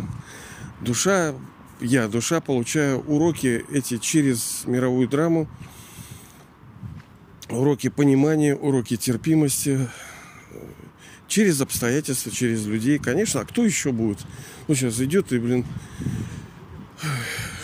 Душа, 0.82 1.34
я, 1.80 2.08
душа, 2.08 2.42
получаю 2.42 3.00
уроки 3.02 3.66
эти 3.72 3.98
через 3.98 4.64
мировую 4.66 5.08
драму 5.08 5.48
уроки 7.50 7.90
понимания, 7.90 8.56
уроки 8.56 8.98
терпимости 8.98 9.88
через 11.28 11.62
обстоятельства, 11.62 12.32
через 12.32 12.66
людей. 12.66 13.00
Конечно, 13.00 13.42
а 13.42 13.46
кто 13.46 13.66
еще 13.66 13.92
будет? 13.92 14.20
Ну, 14.68 14.76
сейчас 14.76 15.00
идет 15.00 15.32
и, 15.34 15.40
блин, 15.40 15.66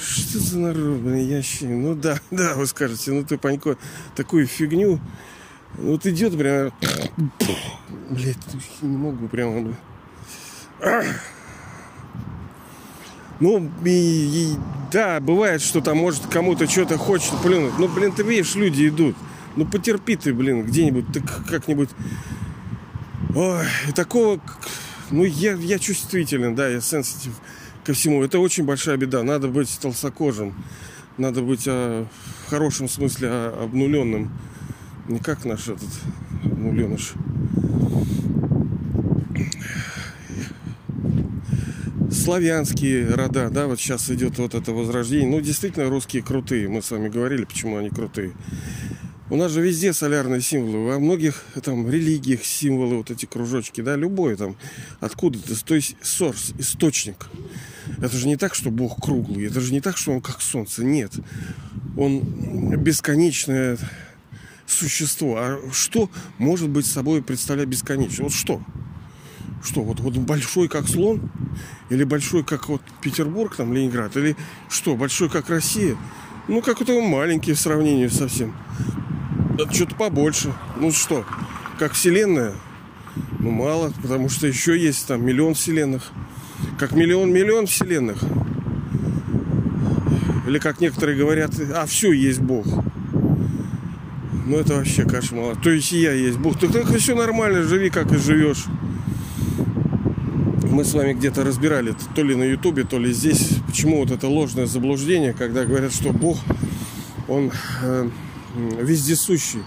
что 0.02 0.40
за 0.40 0.60
народ, 0.60 1.00
блин, 1.00 1.28
ящик? 1.28 1.70
Ну 1.70 1.96
да, 1.96 2.20
да, 2.32 2.56
вы 2.56 2.66
скажете, 2.68 3.12
ну 3.12 3.24
ты, 3.24 3.38
Панько, 3.38 3.78
такую 4.16 4.48
фигню. 4.48 5.00
Вот 5.76 6.06
идет 6.08 6.38
прям, 6.38 6.74
блядь, 8.10 8.38
не 8.82 8.98
могу 8.98 9.28
прямо, 9.28 9.62
блин. 9.62 9.76
Ну, 13.40 13.70
и, 13.86 13.90
и, 13.90 14.56
да, 14.92 15.20
бывает, 15.20 15.62
что 15.62 15.82
там, 15.82 15.98
может, 15.98 16.26
кому-то 16.28 16.68
что-то 16.68 16.98
хочет 16.98 17.32
плюнуть. 17.42 17.78
Ну, 17.78 17.88
блин, 17.88 18.12
ты 18.12 18.24
видишь, 18.24 18.56
люди 18.56 18.88
идут. 18.88 19.16
Ну 19.56 19.66
потерпи 19.66 20.16
ты, 20.16 20.34
блин, 20.34 20.64
где-нибудь, 20.64 21.12
ты 21.12 21.22
как-нибудь. 21.22 21.90
Ой, 23.36 23.66
такого, 23.96 24.40
ну 25.12 25.24
я, 25.24 25.54
я 25.54 25.80
чувствителен, 25.80 26.56
да, 26.56 26.68
я 26.68 26.82
сенситив 26.82 27.34
ко 27.84 27.94
всему. 27.94 28.24
Это 28.24 28.40
очень 28.40 28.64
большая 28.64 28.98
беда. 28.98 29.24
Надо 29.24 29.48
быть 29.48 29.78
толстокожим. 29.82 30.54
Надо 31.18 31.42
быть 31.42 31.66
а, 31.68 32.06
в 32.46 32.50
хорошем 32.50 32.88
смысле 32.88 33.28
а, 33.30 33.64
обнуленным. 33.64 34.32
Не 35.08 35.20
как 35.20 35.44
наш 35.46 35.68
этот 35.68 35.90
обнуленыш. 36.44 37.14
Славянские 42.30 43.08
рода, 43.16 43.50
да, 43.50 43.66
вот 43.66 43.80
сейчас 43.80 44.08
идет 44.12 44.38
вот 44.38 44.54
это 44.54 44.72
возрождение. 44.72 45.28
Ну, 45.28 45.42
действительно, 45.42 45.90
русские 45.90 46.22
крутые. 46.22 46.70
Мы 46.70 46.84
с 46.84 46.92
вами 46.92 47.10
говорили, 47.10 47.44
почему 47.44 47.78
они 47.78 47.90
крутые. 47.90 48.34
У 49.32 49.36
нас 49.36 49.52
же 49.52 49.62
везде 49.62 49.94
солярные 49.94 50.40
символы. 50.40 50.86
Во 50.86 51.00
многих 51.00 51.44
там 51.64 51.90
религиях 51.90 52.46
символы, 52.46 52.98
вот 52.98 53.10
эти 53.10 53.26
кружочки, 53.26 53.82
да, 53.82 53.96
любой 53.96 54.36
там, 54.36 54.58
откуда-то, 55.00 55.66
то 55.66 55.74
есть 55.74 55.96
сорс, 56.04 56.54
источник. 56.60 57.30
Это 57.98 58.16
же 58.16 58.28
не 58.28 58.38
так, 58.38 58.54
что 58.54 58.70
Бог 58.70 59.04
круглый, 59.04 59.48
это 59.48 59.60
же 59.60 59.74
не 59.74 59.82
так, 59.82 59.98
что 59.98 60.12
Он 60.12 60.22
как 60.22 60.40
солнце, 60.42 60.84
нет. 60.84 61.12
Он 61.98 62.22
бесконечное 62.78 63.80
существо. 64.68 65.36
А 65.40 65.60
что 65.74 66.12
может 66.38 66.70
быть 66.70 66.86
собой 66.86 67.24
представлять 67.24 67.68
бесконечно? 67.68 68.26
Вот 68.26 68.34
что? 68.34 68.62
Что, 69.64 69.82
вот, 69.82 70.00
вот 70.00 70.16
большой 70.18 70.68
как 70.68 70.88
слон? 70.88 71.30
Или 71.90 72.04
большой 72.04 72.44
как 72.44 72.70
вот 72.70 72.82
Петербург, 73.02 73.56
там, 73.56 73.74
Ленинград? 73.74 74.16
Или 74.18 74.36
что, 74.70 74.96
большой 74.96 75.30
как 75.30 75.50
Россия? 75.50 75.98
Ну, 76.48 76.62
как-то 76.62 77.00
маленький 77.02 77.54
в 77.54 77.60
сравнении 77.60 78.08
совсем. 78.08 78.54
Что-то 79.72 79.96
побольше. 79.96 80.54
Ну 80.80 80.92
что, 80.92 81.26
как 81.78 81.94
вселенная? 81.94 82.54
Ну 83.40 83.52
мало, 83.52 83.92
потому 84.02 84.30
что 84.30 84.48
еще 84.48 84.78
есть 84.78 85.08
там 85.08 85.26
миллион 85.26 85.54
вселенных. 85.54 86.12
Как 86.78 86.94
миллион-миллион 86.94 87.68
вселенных. 87.68 88.22
Или 90.48 90.60
как 90.60 90.80
некоторые 90.80 91.18
говорят, 91.18 91.52
а 91.76 91.86
все 91.86 92.12
есть 92.12 92.40
Бог. 92.40 92.66
Ну 94.46 94.58
это 94.58 94.76
вообще 94.76 95.04
кошмар. 95.04 95.56
То 95.58 95.70
есть 95.70 95.92
я 95.92 96.12
есть 96.12 96.38
Бог. 96.38 96.58
Так 96.60 96.72
только 96.72 96.98
все 96.98 97.16
нормально, 97.16 97.64
живи 97.64 97.90
как 97.90 98.12
и 98.12 98.18
живешь. 98.18 98.66
Мы 100.80 100.86
с 100.86 100.94
вами 100.94 101.12
где-то 101.12 101.44
разбирали, 101.44 101.94
то 102.16 102.24
ли 102.24 102.36
на 102.36 102.44
Ютубе, 102.44 102.86
то 102.86 102.98
ли 102.98 103.12
здесь, 103.12 103.50
почему 103.68 104.00
вот 104.00 104.12
это 104.12 104.30
ложное 104.30 104.66
заблуждение, 104.66 105.34
когда 105.34 105.66
говорят, 105.66 105.94
что 105.94 106.14
Бог, 106.14 106.38
он 107.28 107.52
э, 107.82 108.10
вездесущий. 108.56 109.62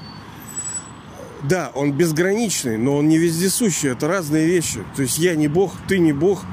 Да, 1.42 1.70
он 1.74 1.92
безграничный, 1.92 2.78
но 2.78 2.96
он 2.96 3.08
не 3.08 3.18
вездесущий. 3.18 3.90
Это 3.90 4.08
разные 4.08 4.46
вещи. 4.46 4.82
То 4.96 5.02
есть 5.02 5.18
я 5.18 5.36
не 5.36 5.48
Бог, 5.48 5.74
ты 5.86 5.98
не 5.98 6.14
Бог. 6.14 6.44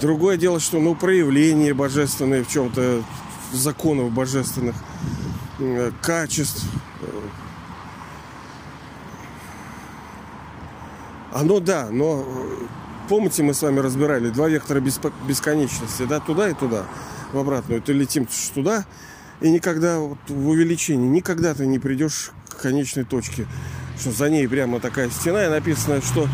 Другое 0.00 0.36
дело, 0.36 0.58
что 0.58 0.80
ну, 0.80 0.96
проявление 0.96 1.72
божественное 1.72 2.42
в 2.42 2.48
чем-то, 2.48 3.04
законов 3.52 4.10
божественных, 4.10 4.74
качеств. 6.02 6.64
Оно 11.32 11.60
да, 11.60 11.90
но 11.92 12.26
помните, 13.10 13.42
мы 13.42 13.54
с 13.54 13.62
вами 13.62 13.80
разбирали 13.80 14.30
два 14.30 14.48
вектора 14.48 14.78
бесконечности, 14.80 16.06
да, 16.08 16.20
туда 16.20 16.48
и 16.48 16.54
туда, 16.54 16.86
в 17.32 17.38
обратную. 17.38 17.82
То 17.82 17.92
летим 17.92 18.28
туда, 18.54 18.86
и 19.40 19.50
никогда 19.50 19.98
вот 19.98 20.18
в 20.28 20.48
увеличении, 20.48 21.08
никогда 21.08 21.52
ты 21.54 21.66
не 21.66 21.80
придешь 21.80 22.30
к 22.48 22.62
конечной 22.62 23.04
точке. 23.04 23.48
Что 23.98 24.12
за 24.12 24.30
ней 24.30 24.46
прямо 24.46 24.78
такая 24.78 25.10
стена 25.10 25.44
и 25.44 25.48
написано, 25.48 26.00
что 26.00 26.28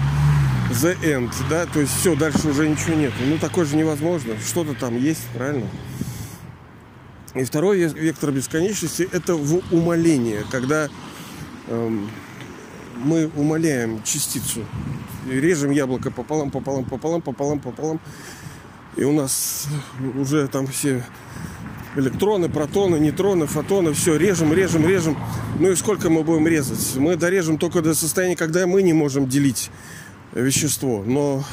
the 0.71 0.95
end, 1.03 1.33
да, 1.49 1.65
то 1.65 1.81
есть 1.81 1.97
все, 1.99 2.15
дальше 2.15 2.49
уже 2.49 2.69
ничего 2.69 2.95
нет. 2.95 3.15
Ну, 3.25 3.39
такое 3.39 3.65
же 3.65 3.75
невозможно. 3.75 4.35
Что-то 4.39 4.75
там 4.75 4.99
есть, 4.99 5.27
правильно? 5.35 5.67
И 7.35 7.45
второй 7.45 7.79
вектор 7.89 8.33
бесконечности– 8.33 9.09
это 9.13 9.35
в 9.35 9.63
умоление, 9.73 10.45
когда 10.51 10.91
эм, 11.69 12.11
мы 12.97 13.31
умаляем 13.35 14.03
частицу. 14.03 14.67
Режем 15.31 15.71
яблоко 15.71 16.11
пополам, 16.11 16.51
пополам, 16.51 16.85
пополам, 16.85 17.23
пополам, 17.23 17.61
пополам. 17.61 18.01
И 18.97 19.05
у 19.05 19.13
нас 19.13 19.67
уже 20.19 20.49
там 20.49 20.67
все 20.67 21.05
электроны, 21.97 22.49
протоны, 22.49 22.97
нейтроны, 22.97 23.47
фотоны, 23.47 23.93
все, 23.93 24.17
режем, 24.17 24.53
режем, 24.53 24.87
режем. 24.87 25.19
Ну 25.59 25.71
и 25.71 25.77
сколько 25.77 26.11
мы 26.11 26.23
будем 26.23 26.47
резать? 26.47 26.97
Мы 26.97 27.17
дорежем 27.17 27.59
только 27.59 27.83
до 27.83 27.95
состояния, 27.95 28.37
когда 28.37 28.67
мы 28.67 28.83
не 28.83 28.93
можем 28.93 29.29
делить 29.29 29.71
вещество. 30.33 31.03
Но 31.07 31.45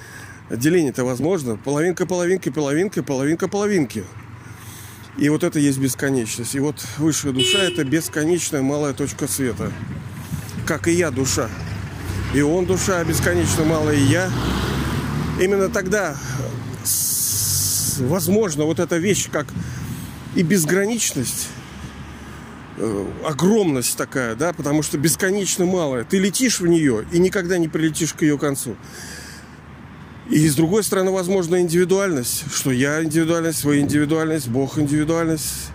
деление-то 0.50 1.04
возможно. 1.04 1.56
Половинка, 1.56 2.06
половинка, 2.06 2.52
половинка, 2.52 3.02
половинка, 3.02 3.48
половинки. 3.48 4.04
И 5.18 5.28
вот 5.28 5.44
это 5.44 5.58
есть 5.58 5.78
бесконечность. 5.78 6.54
И 6.54 6.60
вот 6.60 6.76
высшая 6.98 7.32
душа 7.32 7.58
это 7.58 7.84
бесконечная 7.84 8.62
малая 8.62 8.94
точка 8.94 9.28
света. 9.28 9.70
Как 10.66 10.88
и 10.88 10.92
я 10.92 11.10
душа. 11.10 11.48
И 12.34 12.40
он 12.40 12.64
душа 12.64 13.04
бесконечно 13.04 13.64
малая, 13.64 13.96
и 13.96 14.04
я. 14.04 14.30
Именно 15.38 15.68
тогда 15.68 16.16
возможно 17.98 18.64
вот 18.64 18.80
эта 18.80 18.96
вещь, 18.96 19.28
как 19.30 19.46
и 20.34 20.42
безграничность, 20.42 21.48
э, 22.78 23.06
огромность 23.24 23.98
такая, 23.98 24.34
да, 24.34 24.54
потому 24.54 24.82
что 24.82 24.96
бесконечно 24.96 25.66
малая. 25.66 26.04
Ты 26.04 26.18
летишь 26.18 26.60
в 26.60 26.66
нее 26.66 27.04
и 27.12 27.18
никогда 27.18 27.58
не 27.58 27.68
прилетишь 27.68 28.14
к 28.14 28.22
ее 28.22 28.38
концу. 28.38 28.76
И 30.30 30.48
с 30.48 30.54
другой 30.54 30.84
стороны, 30.84 31.10
возможно, 31.10 31.60
индивидуальность, 31.60 32.44
что 32.50 32.70
я 32.70 33.04
индивидуальность, 33.04 33.64
вы 33.64 33.80
индивидуальность, 33.80 34.48
Бог 34.48 34.78
индивидуальность. 34.78 35.70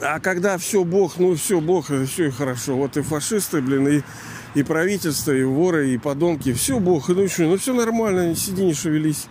А 0.00 0.20
когда 0.20 0.56
все 0.56 0.84
Бог, 0.84 1.18
ну 1.18 1.34
все 1.34 1.60
Бог, 1.60 1.90
все 2.06 2.28
и 2.28 2.30
хорошо. 2.30 2.76
Вот 2.76 2.96
и 2.96 3.02
фашисты, 3.02 3.60
блин, 3.60 3.86
и, 3.86 4.02
и 4.54 4.62
правительство, 4.62 5.32
и 5.32 5.42
воры, 5.42 5.90
и 5.90 5.98
подонки, 5.98 6.52
все 6.52 6.78
Бог, 6.78 7.08
ну 7.08 7.28
что, 7.28 7.42
ну 7.42 7.56
все 7.56 7.72
нормально, 7.74 8.34
сиди, 8.34 8.64
не 8.64 8.74
шевелись. 8.74 9.26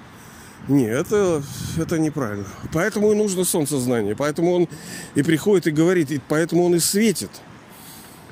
Нет, 0.67 1.07
это, 1.07 1.41
это 1.77 1.97
неправильно. 1.97 2.45
Поэтому 2.73 3.11
и 3.11 3.15
нужно 3.15 3.43
солнцезнание. 3.43 4.15
Поэтому 4.15 4.53
он 4.53 4.67
и 5.15 5.23
приходит 5.23 5.67
и 5.67 5.71
говорит, 5.71 6.11
и 6.11 6.21
поэтому 6.27 6.63
он 6.65 6.75
и 6.75 6.79
светит. 6.79 7.31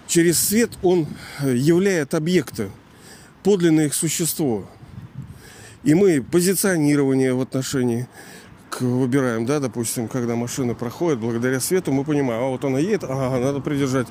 Через 0.07 0.39
свет 0.39 0.71
он 0.83 1.07
являет 1.43 2.13
объекты, 2.13 2.69
подлинное 3.43 3.87
их 3.87 3.95
существо. 3.95 4.69
И 5.83 5.93
мы 5.95 6.21
позиционирование 6.21 7.33
в 7.33 7.41
отношении 7.41 8.07
к, 8.69 8.81
выбираем, 8.81 9.45
да, 9.45 9.59
допустим, 9.59 10.07
когда 10.07 10.35
машина 10.35 10.75
проходит, 10.75 11.19
благодаря 11.19 11.59
свету 11.59 11.91
мы 11.91 12.03
понимаем, 12.03 12.43
а 12.43 12.47
вот 12.49 12.63
она 12.65 12.79
едет, 12.79 13.03
ага, 13.03 13.39
надо 13.39 13.61
придержать. 13.61 14.07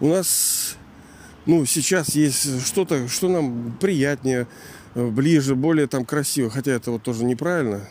У 0.00 0.08
нас, 0.08 0.76
ну, 1.46 1.64
сейчас 1.66 2.14
есть 2.14 2.66
что-то, 2.66 3.06
что 3.08 3.28
нам 3.28 3.76
приятнее, 3.78 4.46
ближе, 4.94 5.54
более 5.54 5.86
там 5.86 6.04
красиво, 6.04 6.50
хотя 6.50 6.72
это 6.72 6.90
вот 6.90 7.02
тоже 7.02 7.24
неправильно. 7.24 7.88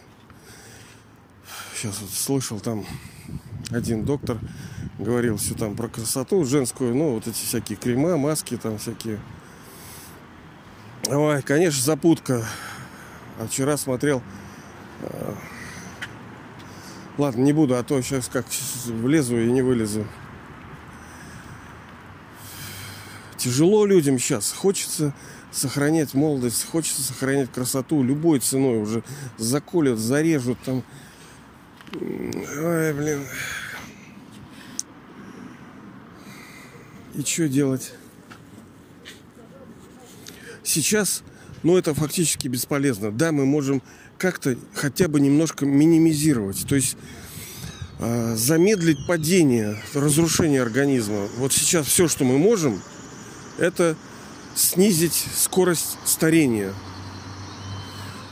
Сейчас 1.75 2.01
вот 2.01 2.09
слышал 2.09 2.59
там 2.59 2.85
один 3.71 4.03
доктор 4.03 4.37
говорил 4.99 5.37
все 5.37 5.55
там 5.55 5.75
про 5.75 5.87
красоту 5.87 6.43
женскую, 6.45 6.93
ну, 6.93 7.13
вот 7.13 7.27
эти 7.27 7.37
всякие 7.37 7.77
крема, 7.77 8.17
маски 8.17 8.57
там 8.57 8.77
всякие. 8.77 9.19
Ой, 11.07 11.41
конечно, 11.41 11.81
запутка. 11.81 12.45
А 13.39 13.47
вчера 13.47 13.77
смотрел... 13.77 14.21
Э, 15.01 15.33
ладно, 17.17 17.41
не 17.41 17.53
буду, 17.53 17.77
а 17.77 17.83
то 17.83 18.01
сейчас 18.01 18.27
как 18.27 18.45
влезу 18.85 19.39
и 19.39 19.49
не 19.49 19.61
вылезу. 19.61 20.05
Тяжело 23.39 23.85
людям 23.85 24.19
сейчас. 24.19 24.51
Хочется 24.51 25.13
сохранять 25.49 26.13
молодость, 26.13 26.65
хочется 26.65 27.01
сохранять 27.01 27.49
красоту 27.49 28.03
любой 28.03 28.39
ценой. 28.39 28.81
Уже 28.81 29.01
заколят, 29.37 29.97
зарежут 29.97 30.59
там. 30.65 30.83
Ой, 31.93 32.93
блин. 32.93 33.25
И 37.15 37.21
что 37.21 37.47
делать? 37.47 37.93
Сейчас, 40.61 41.23
ну, 41.63 41.77
это 41.77 41.93
фактически 41.93 42.49
бесполезно. 42.49 43.09
Да, 43.09 43.31
мы 43.31 43.45
можем 43.45 43.81
как-то 44.17 44.57
хотя 44.73 45.07
бы 45.07 45.21
немножко 45.21 45.65
минимизировать. 45.65 46.67
То 46.67 46.75
есть 46.75 46.97
э, 47.99 48.35
замедлить 48.35 49.07
падение, 49.07 49.77
разрушение 49.93 50.61
организма. 50.61 51.27
Вот 51.37 51.53
сейчас 51.53 51.87
все, 51.87 52.09
что 52.09 52.25
мы 52.25 52.37
можем, 52.37 52.81
это 53.59 53.95
снизить 54.55 55.25
скорость 55.35 55.97
старения. 56.05 56.73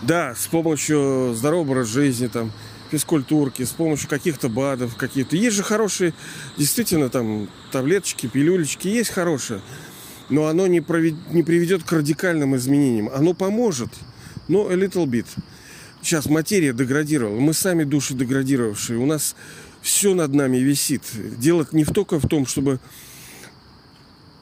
Да, 0.02 0.36
с 0.36 0.48
помощью 0.48 1.34
здорового 1.36 1.72
образа 1.72 1.92
жизни, 1.92 2.28
там, 2.28 2.52
физкультурки, 2.92 3.64
с 3.64 3.72
помощью 3.72 4.10
каких-то 4.10 4.48
БАДов, 4.50 4.96
какие-то. 4.96 5.36
Есть 5.36 5.56
же 5.56 5.64
хорошие, 5.64 6.14
действительно, 6.58 7.10
там, 7.10 7.50
таблеточки, 7.72 8.28
пилюлечки, 8.28 8.88
есть 8.88 9.10
хорошие 9.10 9.62
но 10.30 10.48
оно 10.48 10.68
не, 10.68 10.82
провед... 10.82 11.16
не 11.32 11.44
приведет 11.44 11.84
к 11.84 11.92
радикальным 11.92 12.56
изменениям. 12.56 13.10
Оно 13.10 13.34
поможет, 13.34 13.90
но 14.48 14.70
a 14.70 14.74
little 14.74 15.06
bit. 15.06 15.26
Сейчас 16.02 16.28
материя 16.28 16.74
деградировала, 16.74 17.40
мы 17.40 17.54
сами 17.54 17.84
души 17.84 18.14
деградировавшие, 18.14 19.00
у 19.00 19.06
нас 19.06 19.36
все 19.82 20.14
над 20.14 20.34
нами 20.34 20.58
висит. 20.58 21.04
Дело 21.38 21.68
не 21.72 21.86
только 21.86 22.20
в 22.20 22.28
том, 22.28 22.46
чтобы 22.46 22.80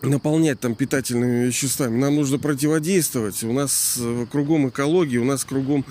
наполнять 0.02 0.60
там 0.60 0.76
питательными 0.76 1.46
веществами. 1.46 1.98
Нам 1.98 2.16
нужно 2.16 2.38
противодействовать. 2.40 3.44
У 3.44 3.54
нас 3.54 3.98
э, 4.00 4.26
кругом 4.32 4.70
экология, 4.70 5.20
у 5.20 5.26
нас 5.26 5.46
кругом 5.46 5.86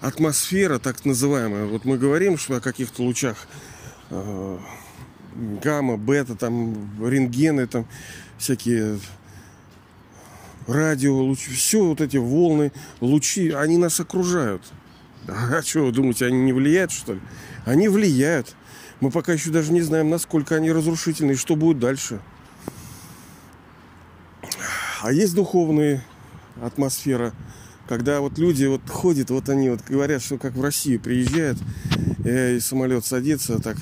атмосфера 0.00 0.78
так 0.78 1.04
называемая. 1.04 1.66
Вот 1.66 1.84
мы 1.84 1.98
говорим 1.98 2.38
что 2.38 2.56
о 2.56 2.60
каких-то 2.60 3.02
лучах 3.02 3.36
э, 4.10 4.58
гамма, 5.62 5.96
бета, 5.96 6.34
там, 6.34 6.90
рентгены, 7.04 7.66
там, 7.66 7.86
всякие 8.38 8.98
радио, 10.66 11.16
лучи, 11.16 11.50
все 11.50 11.84
вот 11.84 12.00
эти 12.00 12.16
волны, 12.16 12.72
лучи, 13.00 13.50
они 13.50 13.78
нас 13.78 13.98
окружают. 14.00 14.62
А 15.26 15.62
что 15.66 15.86
вы 15.86 15.92
думаете, 15.92 16.26
они 16.26 16.38
не 16.42 16.52
влияют, 16.52 16.92
что 16.92 17.14
ли? 17.14 17.20
Они 17.64 17.88
влияют. 17.88 18.54
Мы 19.00 19.10
пока 19.10 19.32
еще 19.32 19.50
даже 19.50 19.72
не 19.72 19.80
знаем, 19.80 20.10
насколько 20.10 20.56
они 20.56 20.72
разрушительны 20.72 21.32
и 21.32 21.36
что 21.36 21.56
будет 21.56 21.78
дальше. 21.78 22.20
А 25.00 25.12
есть 25.12 25.34
духовная 25.34 26.04
атмосфера, 26.60 27.32
когда 27.88 28.20
вот 28.20 28.36
люди 28.38 28.64
вот 28.64 28.80
ходят, 28.88 29.30
вот 29.30 29.48
они 29.48 29.70
вот 29.70 29.80
говорят, 29.86 30.22
что 30.22 30.38
как 30.38 30.54
в 30.54 30.62
Россию 30.62 31.00
приезжают, 31.00 31.58
и 32.24 32.58
самолет 32.60 33.06
садится, 33.06 33.60
так 33.60 33.76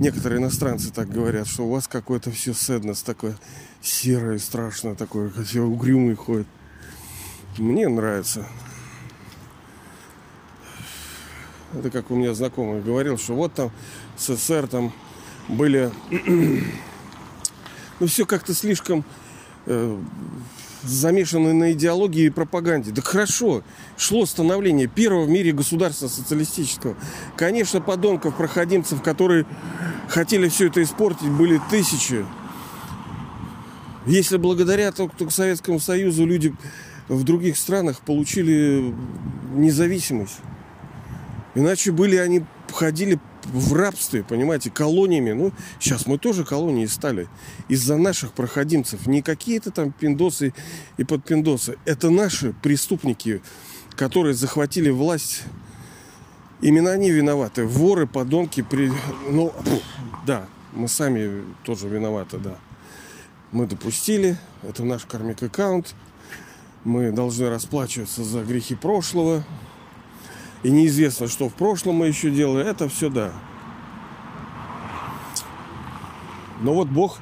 некоторые 0.00 0.40
иностранцы 0.40 0.90
так 0.92 1.08
говорят, 1.08 1.46
что 1.46 1.66
у 1.66 1.70
вас 1.70 1.86
какое-то 1.86 2.32
все 2.32 2.52
седнес 2.52 3.02
такое 3.02 3.36
серое, 3.80 4.38
страшное 4.38 4.96
такое, 4.96 5.30
все 5.44 5.62
угрюмый 5.62 6.16
ходит. 6.16 6.48
Мне 7.56 7.88
нравится. 7.88 8.44
Это 11.74 11.90
как 11.90 12.10
у 12.10 12.16
меня 12.16 12.34
знакомый 12.34 12.82
говорил, 12.82 13.18
что 13.18 13.34
вот 13.34 13.54
там 13.54 13.70
СССР 14.16 14.66
там 14.66 14.92
были... 15.48 15.90
ну, 18.00 18.06
все 18.06 18.26
как-то 18.26 18.54
слишком 18.54 19.04
э, 19.66 19.98
замешаны 20.82 21.52
на 21.52 21.72
идеологии 21.72 22.26
и 22.26 22.30
пропаганде. 22.30 22.90
Да 22.90 23.02
хорошо, 23.02 23.62
шло 23.96 24.26
становление 24.26 24.86
первого 24.86 25.24
в 25.24 25.28
мире 25.28 25.52
государства 25.52 26.08
социалистического. 26.08 26.96
Конечно, 27.36 27.80
подонков, 27.80 28.36
проходимцев, 28.36 29.02
которые 29.02 29.46
хотели 30.08 30.48
все 30.48 30.66
это 30.66 30.82
испортить, 30.82 31.30
были 31.30 31.60
тысячи. 31.70 32.24
Если 34.06 34.36
благодаря 34.36 34.92
только 34.92 35.30
Советскому 35.30 35.80
Союзу 35.80 36.24
люди 36.24 36.54
в 37.08 37.24
других 37.24 37.56
странах 37.56 38.00
получили 38.00 38.94
независимость. 39.54 40.38
Иначе 41.54 41.90
были 41.90 42.16
они 42.16 42.44
ходили 42.72 43.18
в 43.52 43.72
рабстве, 43.74 44.22
понимаете, 44.22 44.70
колониями. 44.70 45.32
Ну, 45.32 45.52
сейчас 45.80 46.06
мы 46.06 46.18
тоже 46.18 46.44
колонии 46.44 46.86
стали. 46.86 47.28
Из-за 47.68 47.96
наших 47.96 48.32
проходимцев. 48.32 49.06
Не 49.06 49.22
какие-то 49.22 49.70
там 49.70 49.92
пиндосы 49.92 50.54
и 50.96 51.04
подпиндосы. 51.04 51.76
Это 51.84 52.10
наши 52.10 52.54
преступники, 52.62 53.42
которые 53.96 54.34
захватили 54.34 54.90
власть. 54.90 55.42
Именно 56.60 56.90
они 56.90 57.10
виноваты. 57.10 57.64
Воры, 57.64 58.06
подонки. 58.06 58.62
При... 58.62 58.92
Ну, 59.30 59.52
да, 60.26 60.46
мы 60.72 60.88
сами 60.88 61.44
тоже 61.64 61.88
виноваты, 61.88 62.38
да 62.38 62.58
мы 63.52 63.66
допустили, 63.66 64.36
это 64.62 64.84
наш 64.84 65.04
кармик 65.04 65.42
аккаунт, 65.42 65.94
мы 66.84 67.10
должны 67.12 67.48
расплачиваться 67.48 68.24
за 68.24 68.44
грехи 68.44 68.74
прошлого, 68.74 69.44
и 70.62 70.70
неизвестно, 70.70 71.28
что 71.28 71.48
в 71.48 71.54
прошлом 71.54 71.96
мы 71.96 72.08
еще 72.08 72.30
делали, 72.30 72.66
это 72.66 72.88
все 72.88 73.08
да. 73.10 73.32
Но 76.60 76.74
вот 76.74 76.88
Бог 76.88 77.18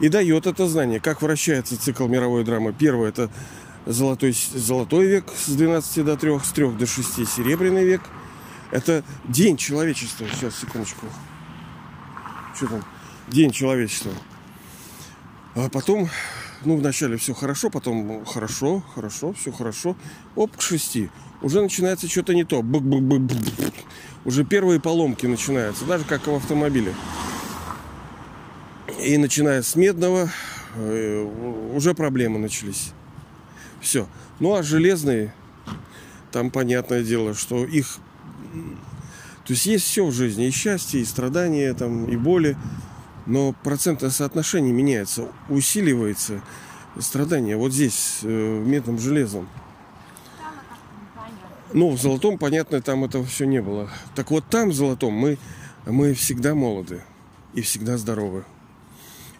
и 0.00 0.08
дает 0.08 0.46
это 0.46 0.66
знание, 0.66 0.98
как 0.98 1.22
вращается 1.22 1.80
цикл 1.80 2.06
мировой 2.06 2.42
драмы. 2.44 2.72
Первое– 2.72 3.08
это 3.10 3.30
золотой, 3.86 4.34
золотой 4.54 5.06
век 5.06 5.26
с 5.36 5.50
12 5.50 6.04
до 6.04 6.16
3, 6.16 6.38
с 6.40 6.52
3 6.52 6.70
до 6.72 6.86
6 6.86 7.28
серебряный 7.28 7.84
век. 7.84 8.02
Это 8.70 9.04
день 9.24 9.56
человечества. 9.56 10.26
Сейчас, 10.32 10.58
секундочку. 10.58 11.06
Что 12.54 12.66
там? 12.68 12.84
День 13.28 13.50
человечества. 13.50 14.12
А 15.54 15.68
потом, 15.68 16.08
ну, 16.64 16.76
вначале 16.76 17.16
все 17.16 17.34
хорошо, 17.34 17.70
потом 17.70 18.24
хорошо, 18.24 18.82
хорошо, 18.94 19.32
все 19.32 19.52
хорошо. 19.52 19.96
Оп, 20.36 20.56
к 20.56 20.60
шести. 20.60 21.10
Уже 21.42 21.62
начинается 21.62 22.08
что-то 22.08 22.34
не 22.34 22.44
то. 22.44 22.62
Уже 24.24 24.44
первые 24.44 24.80
поломки 24.80 25.26
начинаются, 25.26 25.86
даже 25.86 26.04
как 26.04 26.26
в 26.26 26.34
автомобиле. 26.34 26.94
И 29.02 29.16
начиная 29.16 29.62
с 29.62 29.74
медного, 29.76 30.30
э, 30.76 31.72
уже 31.74 31.94
проблемы 31.94 32.38
начались. 32.38 32.92
Все. 33.80 34.06
Ну 34.38 34.54
а 34.54 34.62
железные, 34.62 35.32
там 36.32 36.50
понятное 36.50 37.02
дело, 37.02 37.34
что 37.34 37.64
их... 37.64 37.98
То 39.46 39.54
есть 39.54 39.64
есть 39.66 39.86
все 39.86 40.04
в 40.04 40.12
жизни, 40.12 40.46
и 40.46 40.50
счастье, 40.50 41.00
и 41.00 41.04
страдания, 41.04 41.72
там, 41.72 42.04
и 42.04 42.16
боли, 42.16 42.56
но 43.30 43.54
процентное 43.62 44.10
соотношение 44.10 44.72
меняется, 44.72 45.28
усиливается 45.48 46.42
страдание. 46.98 47.56
Вот 47.56 47.72
здесь, 47.72 48.18
э, 48.22 48.26
в 48.26 48.66
медном 48.66 48.98
железом. 48.98 49.48
Ну, 51.72 51.90
в 51.90 52.00
золотом, 52.00 52.38
понятно, 52.38 52.82
там 52.82 53.04
этого 53.04 53.24
все 53.24 53.44
не 53.44 53.62
было. 53.62 53.88
Так 54.16 54.32
вот 54.32 54.44
там, 54.50 54.70
в 54.70 54.74
золотом, 54.74 55.12
мы, 55.12 55.38
мы 55.86 56.12
всегда 56.14 56.56
молоды 56.56 57.02
и 57.54 57.60
всегда 57.60 57.96
здоровы. 57.96 58.44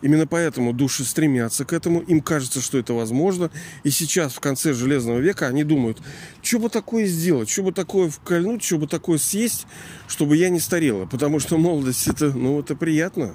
Именно 0.02 0.28
поэтому 0.28 0.72
души 0.72 1.04
стремятся 1.04 1.64
к 1.64 1.72
этому, 1.72 2.00
им 2.00 2.20
кажется, 2.20 2.60
что 2.60 2.78
это 2.78 2.94
возможно. 2.94 3.50
И 3.82 3.90
сейчас, 3.90 4.34
в 4.34 4.40
конце 4.40 4.72
Железного 4.72 5.18
века, 5.18 5.48
они 5.48 5.64
думают, 5.64 6.00
что 6.42 6.60
бы 6.60 6.70
такое 6.70 7.06
сделать, 7.06 7.50
что 7.50 7.64
бы 7.64 7.72
такое 7.72 8.08
вкольнуть, 8.08 8.62
что 8.62 8.78
бы 8.78 8.86
такое 8.86 9.18
съесть, 9.18 9.66
чтобы 10.06 10.36
я 10.36 10.48
не 10.48 10.60
старела. 10.60 11.06
Потому 11.06 11.40
что 11.40 11.58
молодость 11.58 12.06
это, 12.06 12.26
ну, 12.26 12.60
это 12.60 12.76
приятно. 12.76 13.34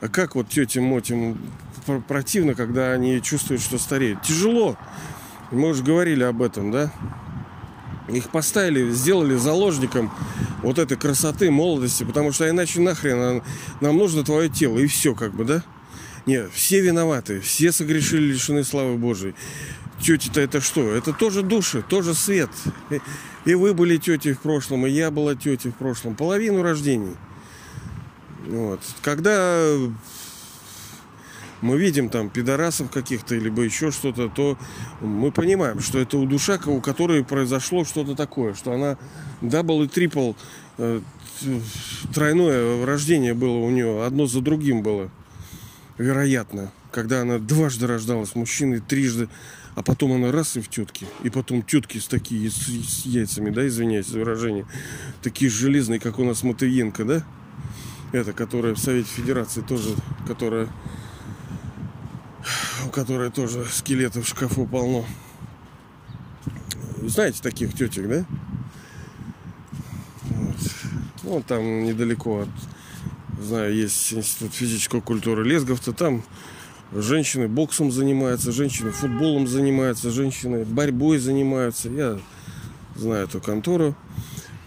А 0.00 0.08
как 0.08 0.34
вот 0.34 0.48
тетям 0.48 0.84
Мотим 0.84 1.38
противно, 2.08 2.54
когда 2.54 2.92
они 2.92 3.20
чувствуют, 3.20 3.62
что 3.62 3.78
стареют? 3.78 4.22
Тяжело. 4.22 4.76
Мы 5.50 5.68
уже 5.68 5.82
говорили 5.82 6.22
об 6.22 6.42
этом, 6.42 6.70
да? 6.70 6.92
Их 8.08 8.30
поставили, 8.30 8.90
сделали 8.90 9.36
заложником 9.36 10.10
вот 10.62 10.78
этой 10.78 10.96
красоты, 10.96 11.50
молодости, 11.50 12.04
потому 12.04 12.32
что 12.32 12.48
иначе 12.48 12.80
нахрен 12.80 13.42
нам 13.80 13.96
нужно 13.96 14.24
твое 14.24 14.48
тело, 14.48 14.78
и 14.78 14.86
все 14.86 15.14
как 15.14 15.34
бы, 15.34 15.44
да? 15.44 15.62
Нет, 16.26 16.50
все 16.52 16.80
виноваты, 16.80 17.40
все 17.40 17.70
согрешили, 17.72 18.32
лишены 18.32 18.64
славы 18.64 18.96
Божией. 18.96 19.34
Тети-то 20.00 20.40
это 20.40 20.60
что? 20.60 20.92
Это 20.92 21.12
тоже 21.12 21.42
души, 21.42 21.82
тоже 21.82 22.14
свет. 22.14 22.50
И 23.44 23.54
вы 23.54 23.74
были 23.74 23.96
тети 23.96 24.32
в 24.32 24.40
прошлом, 24.40 24.86
и 24.86 24.90
я 24.90 25.10
была 25.10 25.34
тетей 25.34 25.70
в 25.70 25.74
прошлом. 25.74 26.14
Половину 26.14 26.62
рождений. 26.62 27.16
Вот. 28.46 28.80
Когда 29.02 29.76
мы 31.60 31.78
видим 31.78 32.08
там 32.08 32.30
пидорасов 32.30 32.90
каких-то, 32.90 33.34
либо 33.34 33.62
еще 33.62 33.90
что-то, 33.90 34.28
то 34.28 34.58
мы 35.00 35.30
понимаем, 35.30 35.80
что 35.80 35.98
это 35.98 36.16
у 36.18 36.26
душа, 36.26 36.58
у 36.66 36.80
которой 36.80 37.24
произошло 37.24 37.84
что-то 37.84 38.14
такое, 38.14 38.54
что 38.54 38.72
она 38.72 38.96
double 39.40 39.82
и 39.82 39.88
triple, 39.88 40.32
э, 40.78 41.00
тройное 42.14 42.84
рождение 42.84 43.34
было 43.34 43.58
у 43.58 43.70
нее, 43.70 44.04
одно 44.04 44.26
за 44.26 44.40
другим 44.40 44.82
было 44.82 45.10
вероятно, 45.98 46.72
когда 46.90 47.22
она 47.22 47.38
дважды 47.38 47.86
рождалась 47.86 48.34
мужчиной, 48.34 48.80
трижды, 48.80 49.28
а 49.74 49.82
потом 49.82 50.12
она 50.12 50.32
раз 50.32 50.56
и 50.56 50.60
в 50.60 50.68
тетки. 50.68 51.06
И 51.22 51.30
потом 51.30 51.62
тетки 51.62 51.98
с 51.98 52.06
такие, 52.06 52.50
с, 52.50 52.56
с 52.56 53.04
яйцами, 53.04 53.50
да, 53.50 53.66
извиняюсь 53.66 54.06
за 54.06 54.18
выражение, 54.18 54.66
такие 55.22 55.50
железные, 55.50 56.00
как 56.00 56.18
у 56.18 56.24
нас 56.24 56.42
Матвиенко, 56.42 57.04
да? 57.04 57.24
Это, 58.12 58.32
которая 58.32 58.74
в 58.74 58.78
Совете 58.78 59.08
Федерации 59.08 59.60
тоже, 59.60 59.94
которая 60.26 60.68
у 62.86 62.90
которой 62.90 63.30
тоже 63.30 63.64
скелетов 63.66 64.24
в 64.24 64.28
шкафу 64.28 64.66
полно. 64.66 65.04
Знаете 67.02 67.42
таких 67.42 67.74
тетек, 67.74 68.08
да? 68.08 68.24
Вот. 70.22 70.56
Ну, 71.22 71.44
там 71.46 71.84
недалеко 71.84 72.40
от 72.40 72.48
знаю, 73.42 73.74
есть 73.74 74.12
институт 74.12 74.54
физической 74.54 75.00
культуры 75.00 75.44
Лесговца, 75.44 75.92
там 75.92 76.22
женщины 76.92 77.48
боксом 77.48 77.90
занимаются, 77.90 78.52
женщины 78.52 78.90
футболом 78.90 79.46
занимаются, 79.46 80.10
женщины 80.10 80.64
борьбой 80.64 81.18
занимаются. 81.18 81.88
Я 81.88 82.18
знаю 82.94 83.24
эту 83.24 83.40
контору. 83.40 83.94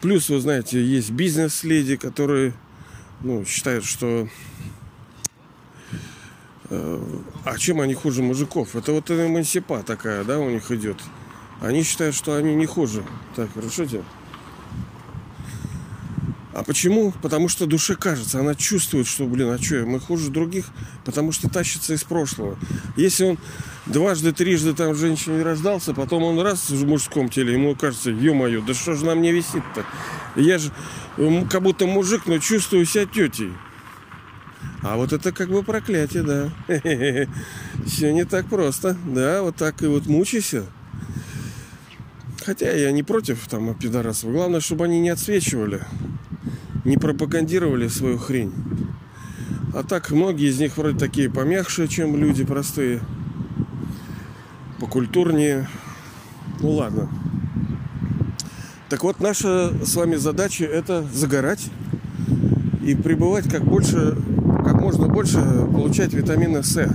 Плюс, 0.01 0.29
вы 0.29 0.39
знаете, 0.39 0.83
есть 0.83 1.11
бизнес-леди, 1.11 1.95
которые 1.95 2.53
ну, 3.23 3.45
считают, 3.45 3.85
что 3.85 4.27
э, 6.69 7.03
а 7.45 7.57
чем 7.57 7.81
они 7.81 7.93
хуже 7.93 8.21
мужиков? 8.21 8.75
Это 8.75 8.91
вот 8.91 9.09
эмансипа 9.09 9.81
такая, 9.83 10.23
да, 10.23 10.39
у 10.39 10.49
них 10.49 10.69
идет. 10.71 10.97
Они 11.61 11.83
считают, 11.83 12.15
что 12.15 12.35
они 12.35 12.53
не 12.55 12.65
хуже. 12.65 13.03
Так, 13.35 13.53
хорошо 13.53 13.85
тебе? 13.85 14.03
А 16.53 16.63
почему? 16.63 17.13
Потому 17.23 17.49
что 17.49 17.65
душе 17.65 17.95
кажется, 17.95 18.39
она 18.39 18.53
чувствует, 18.53 19.07
что, 19.07 19.25
блин, 19.25 19.49
а 19.49 19.57
что, 19.57 19.85
мы 19.85 19.99
хуже 19.99 20.29
других, 20.29 20.65
потому 21.03 21.31
что 21.31 21.49
тащится 21.49 21.95
из 21.95 22.03
прошлого. 22.03 22.59
Если 22.95 23.23
он 23.25 23.39
дважды, 23.87 24.33
трижды 24.33 24.73
там 24.73 24.93
женщине 24.93 25.41
рождался, 25.41 25.95
потом 25.95 26.23
он 26.23 26.39
раз 26.39 26.69
в 26.69 26.85
мужском 26.85 27.29
теле, 27.29 27.53
ему 27.53 27.75
кажется, 27.75 28.11
ё-моё, 28.11 28.61
да 28.61 28.75
что 28.75 28.93
же 28.93 29.03
на 29.03 29.15
мне 29.15 29.31
висит-то? 29.31 29.83
Я 30.35 30.59
же 30.59 30.71
как 31.49 31.63
будто 31.63 31.87
мужик, 31.87 32.27
но 32.27 32.37
чувствую 32.37 32.85
себя 32.85 33.05
тетей. 33.07 33.51
А 34.83 34.95
вот 34.97 35.11
это 35.11 35.31
как 35.31 35.49
бы 35.49 35.63
проклятие, 35.63 36.23
да. 36.23 36.51
Все 37.85 38.13
не 38.13 38.25
так 38.25 38.47
просто. 38.47 38.95
Да, 39.07 39.41
вот 39.41 39.55
так 39.55 39.81
и 39.81 39.87
вот 39.87 40.05
мучайся. 40.05 40.65
Хотя 42.45 42.71
я 42.71 42.91
не 42.91 43.01
против 43.01 43.47
там 43.47 43.73
пидорасов. 43.75 44.31
Главное, 44.31 44.59
чтобы 44.59 44.85
они 44.85 44.99
не 44.99 45.09
отсвечивали 45.09 45.81
не 46.85 46.97
пропагандировали 46.97 47.87
свою 47.87 48.17
хрень. 48.17 48.53
А 49.73 49.83
так 49.83 50.11
многие 50.11 50.49
из 50.49 50.59
них 50.59 50.77
вроде 50.77 50.99
такие 50.99 51.29
помягче, 51.29 51.87
чем 51.87 52.15
люди 52.15 52.43
простые. 52.43 53.01
Покультурнее. 54.79 55.67
Ну 56.59 56.71
ладно. 56.71 57.09
Так 58.89 59.03
вот, 59.03 59.19
наша 59.19 59.73
с 59.83 59.95
вами 59.95 60.15
задача 60.15 60.65
это 60.65 61.03
загорать 61.11 61.71
и 62.83 62.93
пребывать 62.93 63.49
как 63.49 63.63
больше, 63.63 64.15
как 64.63 64.79
можно 64.79 65.07
больше 65.07 65.39
получать 65.71 66.13
витамина 66.13 66.61
С, 66.61 66.87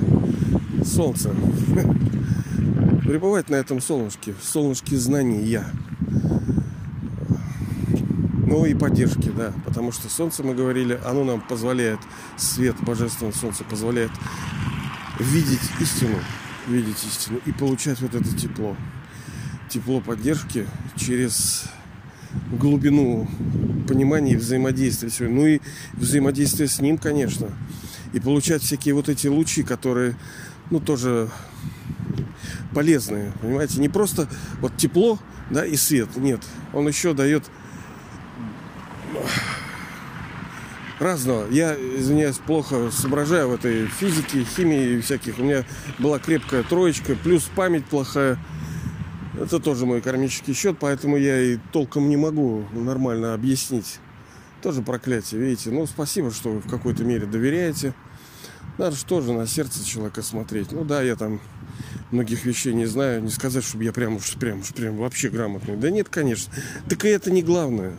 солнца. 0.85 1.31
Пребывать 3.05 3.48
на 3.48 3.57
этом 3.57 3.81
солнышке, 3.81 4.35
солнышке 4.40 4.96
знания. 4.96 5.64
Ну 8.48 8.64
и 8.64 8.72
поддержки, 8.72 9.28
да. 9.28 9.52
Потому 9.66 9.92
что 9.92 10.08
солнце, 10.08 10.42
мы 10.42 10.54
говорили, 10.54 10.98
оно 11.04 11.22
нам 11.22 11.42
позволяет, 11.42 11.98
свет 12.38 12.76
божественного 12.80 13.34
солнца 13.34 13.62
позволяет 13.62 14.11
видеть 15.20 15.61
истину, 15.80 16.16
видеть 16.66 17.04
истину 17.04 17.40
и 17.44 17.52
получать 17.52 18.00
вот 18.00 18.14
это 18.14 18.34
тепло. 18.34 18.74
Тепло 19.68 20.00
поддержки 20.00 20.66
через 20.96 21.64
глубину 22.50 23.28
понимания 23.87 24.32
и 24.32 24.37
взаимодействия. 24.37 25.28
Ну 25.28 25.46
и 25.46 25.61
взаимодействие 25.92 26.68
с 26.68 26.80
ним, 26.80 26.96
конечно. 26.96 27.48
И 28.14 28.20
получать 28.20 28.62
всякие 28.62 28.94
вот 28.94 29.11
эти 29.11 29.26
лучи, 29.26 29.62
которые, 29.62 30.16
ну, 30.70 30.80
тоже 30.80 31.28
полезные, 32.72 33.30
понимаете? 33.42 33.78
Не 33.78 33.90
просто 33.90 34.26
вот 34.62 34.74
тепло, 34.78 35.18
да, 35.50 35.66
и 35.66 35.76
свет. 35.76 36.16
Нет, 36.16 36.40
он 36.72 36.88
еще 36.88 37.12
дает 37.12 37.44
разного. 40.98 41.48
Я, 41.50 41.74
извиняюсь, 41.74 42.38
плохо 42.38 42.90
соображаю 42.90 43.48
в 43.48 43.54
этой 43.54 43.87
физике, 43.87 44.44
химии 44.44 44.96
и 44.96 45.00
всяких. 45.00 45.38
У 45.38 45.42
меня 45.42 45.64
была 45.98 46.18
крепкая 46.18 46.62
троечка, 46.62 47.14
плюс 47.14 47.48
память 47.54 47.84
плохая. 47.87 48.38
Это 49.40 49.61
тоже 49.61 49.87
мой 49.87 50.00
кармический 50.00 50.54
счет, 50.54 50.76
поэтому 50.80 51.16
я 51.16 51.40
и 51.40 51.58
толком 51.72 52.08
не 52.08 52.16
могу 52.16 52.64
нормально 52.72 53.34
объяснить. 53.34 54.00
Тоже 54.62 54.82
проклятие, 54.82 55.40
видите. 55.40 55.70
Ну, 55.70 55.87
спасибо, 55.87 56.32
что 56.32 56.50
вы 56.50 56.61
в 56.61 56.68
какой-то 56.68 57.04
мере 57.04 57.26
доверяете. 57.26 57.94
Надо 58.76 58.96
же 58.96 59.04
тоже 59.04 59.32
на 59.32 59.46
сердце 59.46 59.84
человека 59.84 60.22
смотреть. 60.22 60.72
Ну 60.72 60.84
да, 60.84 61.02
я 61.02 61.14
там 61.14 61.40
многих 62.11 62.44
вещей 62.44 62.74
не 62.74 62.87
знаю. 62.87 63.22
Не 63.22 63.30
сказать, 63.30 63.64
чтобы 63.64 63.84
я 63.84 63.92
прям 63.92 64.16
уж 64.16 64.34
прям 64.34 64.61
уж 64.61 64.72
прям 64.72 64.96
вообще 64.96 65.28
грамотный. 65.28 65.76
Да 65.76 65.90
нет, 65.90 66.08
конечно. 66.08 66.52
Так 66.88 67.04
и 67.04 67.08
это 67.08 67.30
не 67.30 67.42
главное. 67.42 67.94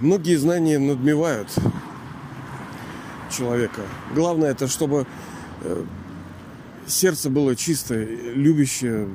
Многие 0.00 0.36
знания 0.36 0.78
надмевают. 0.78 1.48
человека. 3.30 3.82
Главное 4.14 4.50
это, 4.50 4.68
чтобы 4.68 5.06
э, 5.62 5.84
сердце 6.86 7.30
было 7.30 7.56
чистое, 7.56 8.06
любящее, 8.34 9.08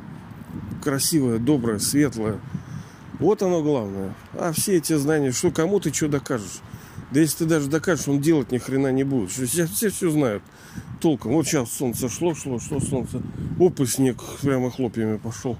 красивое, 0.84 1.38
доброе, 1.38 1.80
светлое. 1.80 2.39
Вот 3.20 3.41
оно 3.44 3.62
главное. 3.62 4.13
А 4.34 4.52
все 4.52 4.78
эти 4.78 4.98
знания, 4.98 5.32
что 5.32 5.52
кому 5.52 5.80
ты 5.80 5.94
что 5.94 6.08
докажешь? 6.08 6.62
Да 7.12 7.20
если 7.20 7.39
ты 7.39 7.46
даже 7.46 7.70
докажешь, 7.70 8.08
он 8.08 8.20
делать 8.20 8.52
ни 8.52 8.58
хрена 8.58 8.91
не 8.91 9.04
будет. 9.04 9.32
Сейчас 9.32 9.70
все 9.70 9.89
все 9.89 10.10
знают 10.10 10.41
толком. 11.00 11.34
Вот 11.34 11.46
сейчас 11.46 11.72
солнце 11.72 12.10
шло, 12.10 12.34
шло, 12.34 12.60
что 12.60 12.80
солнце. 12.80 13.22
Оп, 13.60 13.80
и 13.82 13.86
снег 13.86 14.22
прямо 14.41 14.72
хлопьями 14.72 15.17
пошел. 15.17 15.58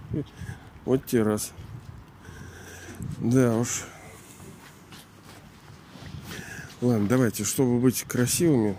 Вот 0.86 1.05
те 1.05 1.21
раз. 1.21 1.51
Да 3.19 3.57
уж. 3.57 3.84
Ладно, 6.82 7.08
давайте, 7.08 7.44
чтобы 7.44 7.80
быть 7.80 8.02
красивыми, 8.08 8.76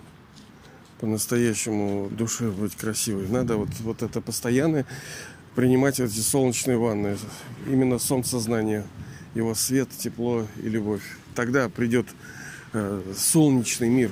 по-настоящему 0.98 2.08
душе 2.10 2.50
быть 2.50 2.74
красивой, 2.74 3.28
надо 3.28 3.56
вот, 3.56 3.68
вот 3.78 4.02
это 4.02 4.20
постоянно 4.20 4.84
принимать 5.54 6.00
эти 6.00 6.18
солнечные 6.18 6.78
ванны. 6.78 7.16
Именно 7.68 8.00
солнцезнание, 8.00 8.84
его 9.36 9.54
свет, 9.54 9.88
тепло 9.96 10.44
и 10.60 10.68
любовь. 10.68 11.02
Тогда 11.36 11.68
придет 11.68 12.08
э, 12.72 13.02
солнечный 13.16 13.88
мир, 13.88 14.10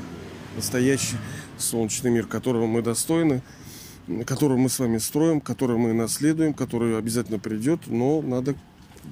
настоящий 0.55 1.17
солнечный 1.59 2.13
мир, 2.13 2.27
которого 2.29 2.67
мы 2.69 2.83
достойны, 2.83 3.43
который 4.25 4.57
мы 4.57 4.69
с 4.69 4.79
вами 4.79 4.99
строим, 4.99 5.41
который 5.41 5.79
мы 5.79 5.95
наследуем, 5.95 6.55
который 6.55 6.97
обязательно 6.97 7.41
придет, 7.41 7.81
но 7.89 8.23
надо 8.23 8.55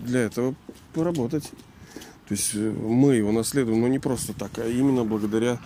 для 0.05 0.21
этого 0.21 0.55
поработать. 0.95 1.51
То 2.29 2.35
есть 2.35 2.55
э, 2.55 2.59
мы 2.59 3.14
его 3.14 3.33
наследуем, 3.33 3.81
но 3.81 3.88
не 3.88 3.99
просто 3.99 4.35
так, 4.35 4.59
а 4.59 4.69
именно 4.69 5.05
благодаря 5.05 5.59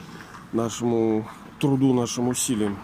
нашему 0.52 1.28
труду, 1.58 1.92
нашим 1.92 2.28
усилиям. 2.28 2.78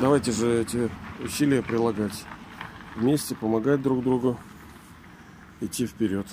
Давайте 0.00 0.32
же 0.32 0.60
эти 0.60 0.90
усилия 1.24 1.62
прилагать 1.62 2.24
вместе, 2.94 3.34
помогать 3.34 3.80
друг 3.80 4.04
другу, 4.04 4.38
идти 5.60 5.86
вперед. 5.86 6.26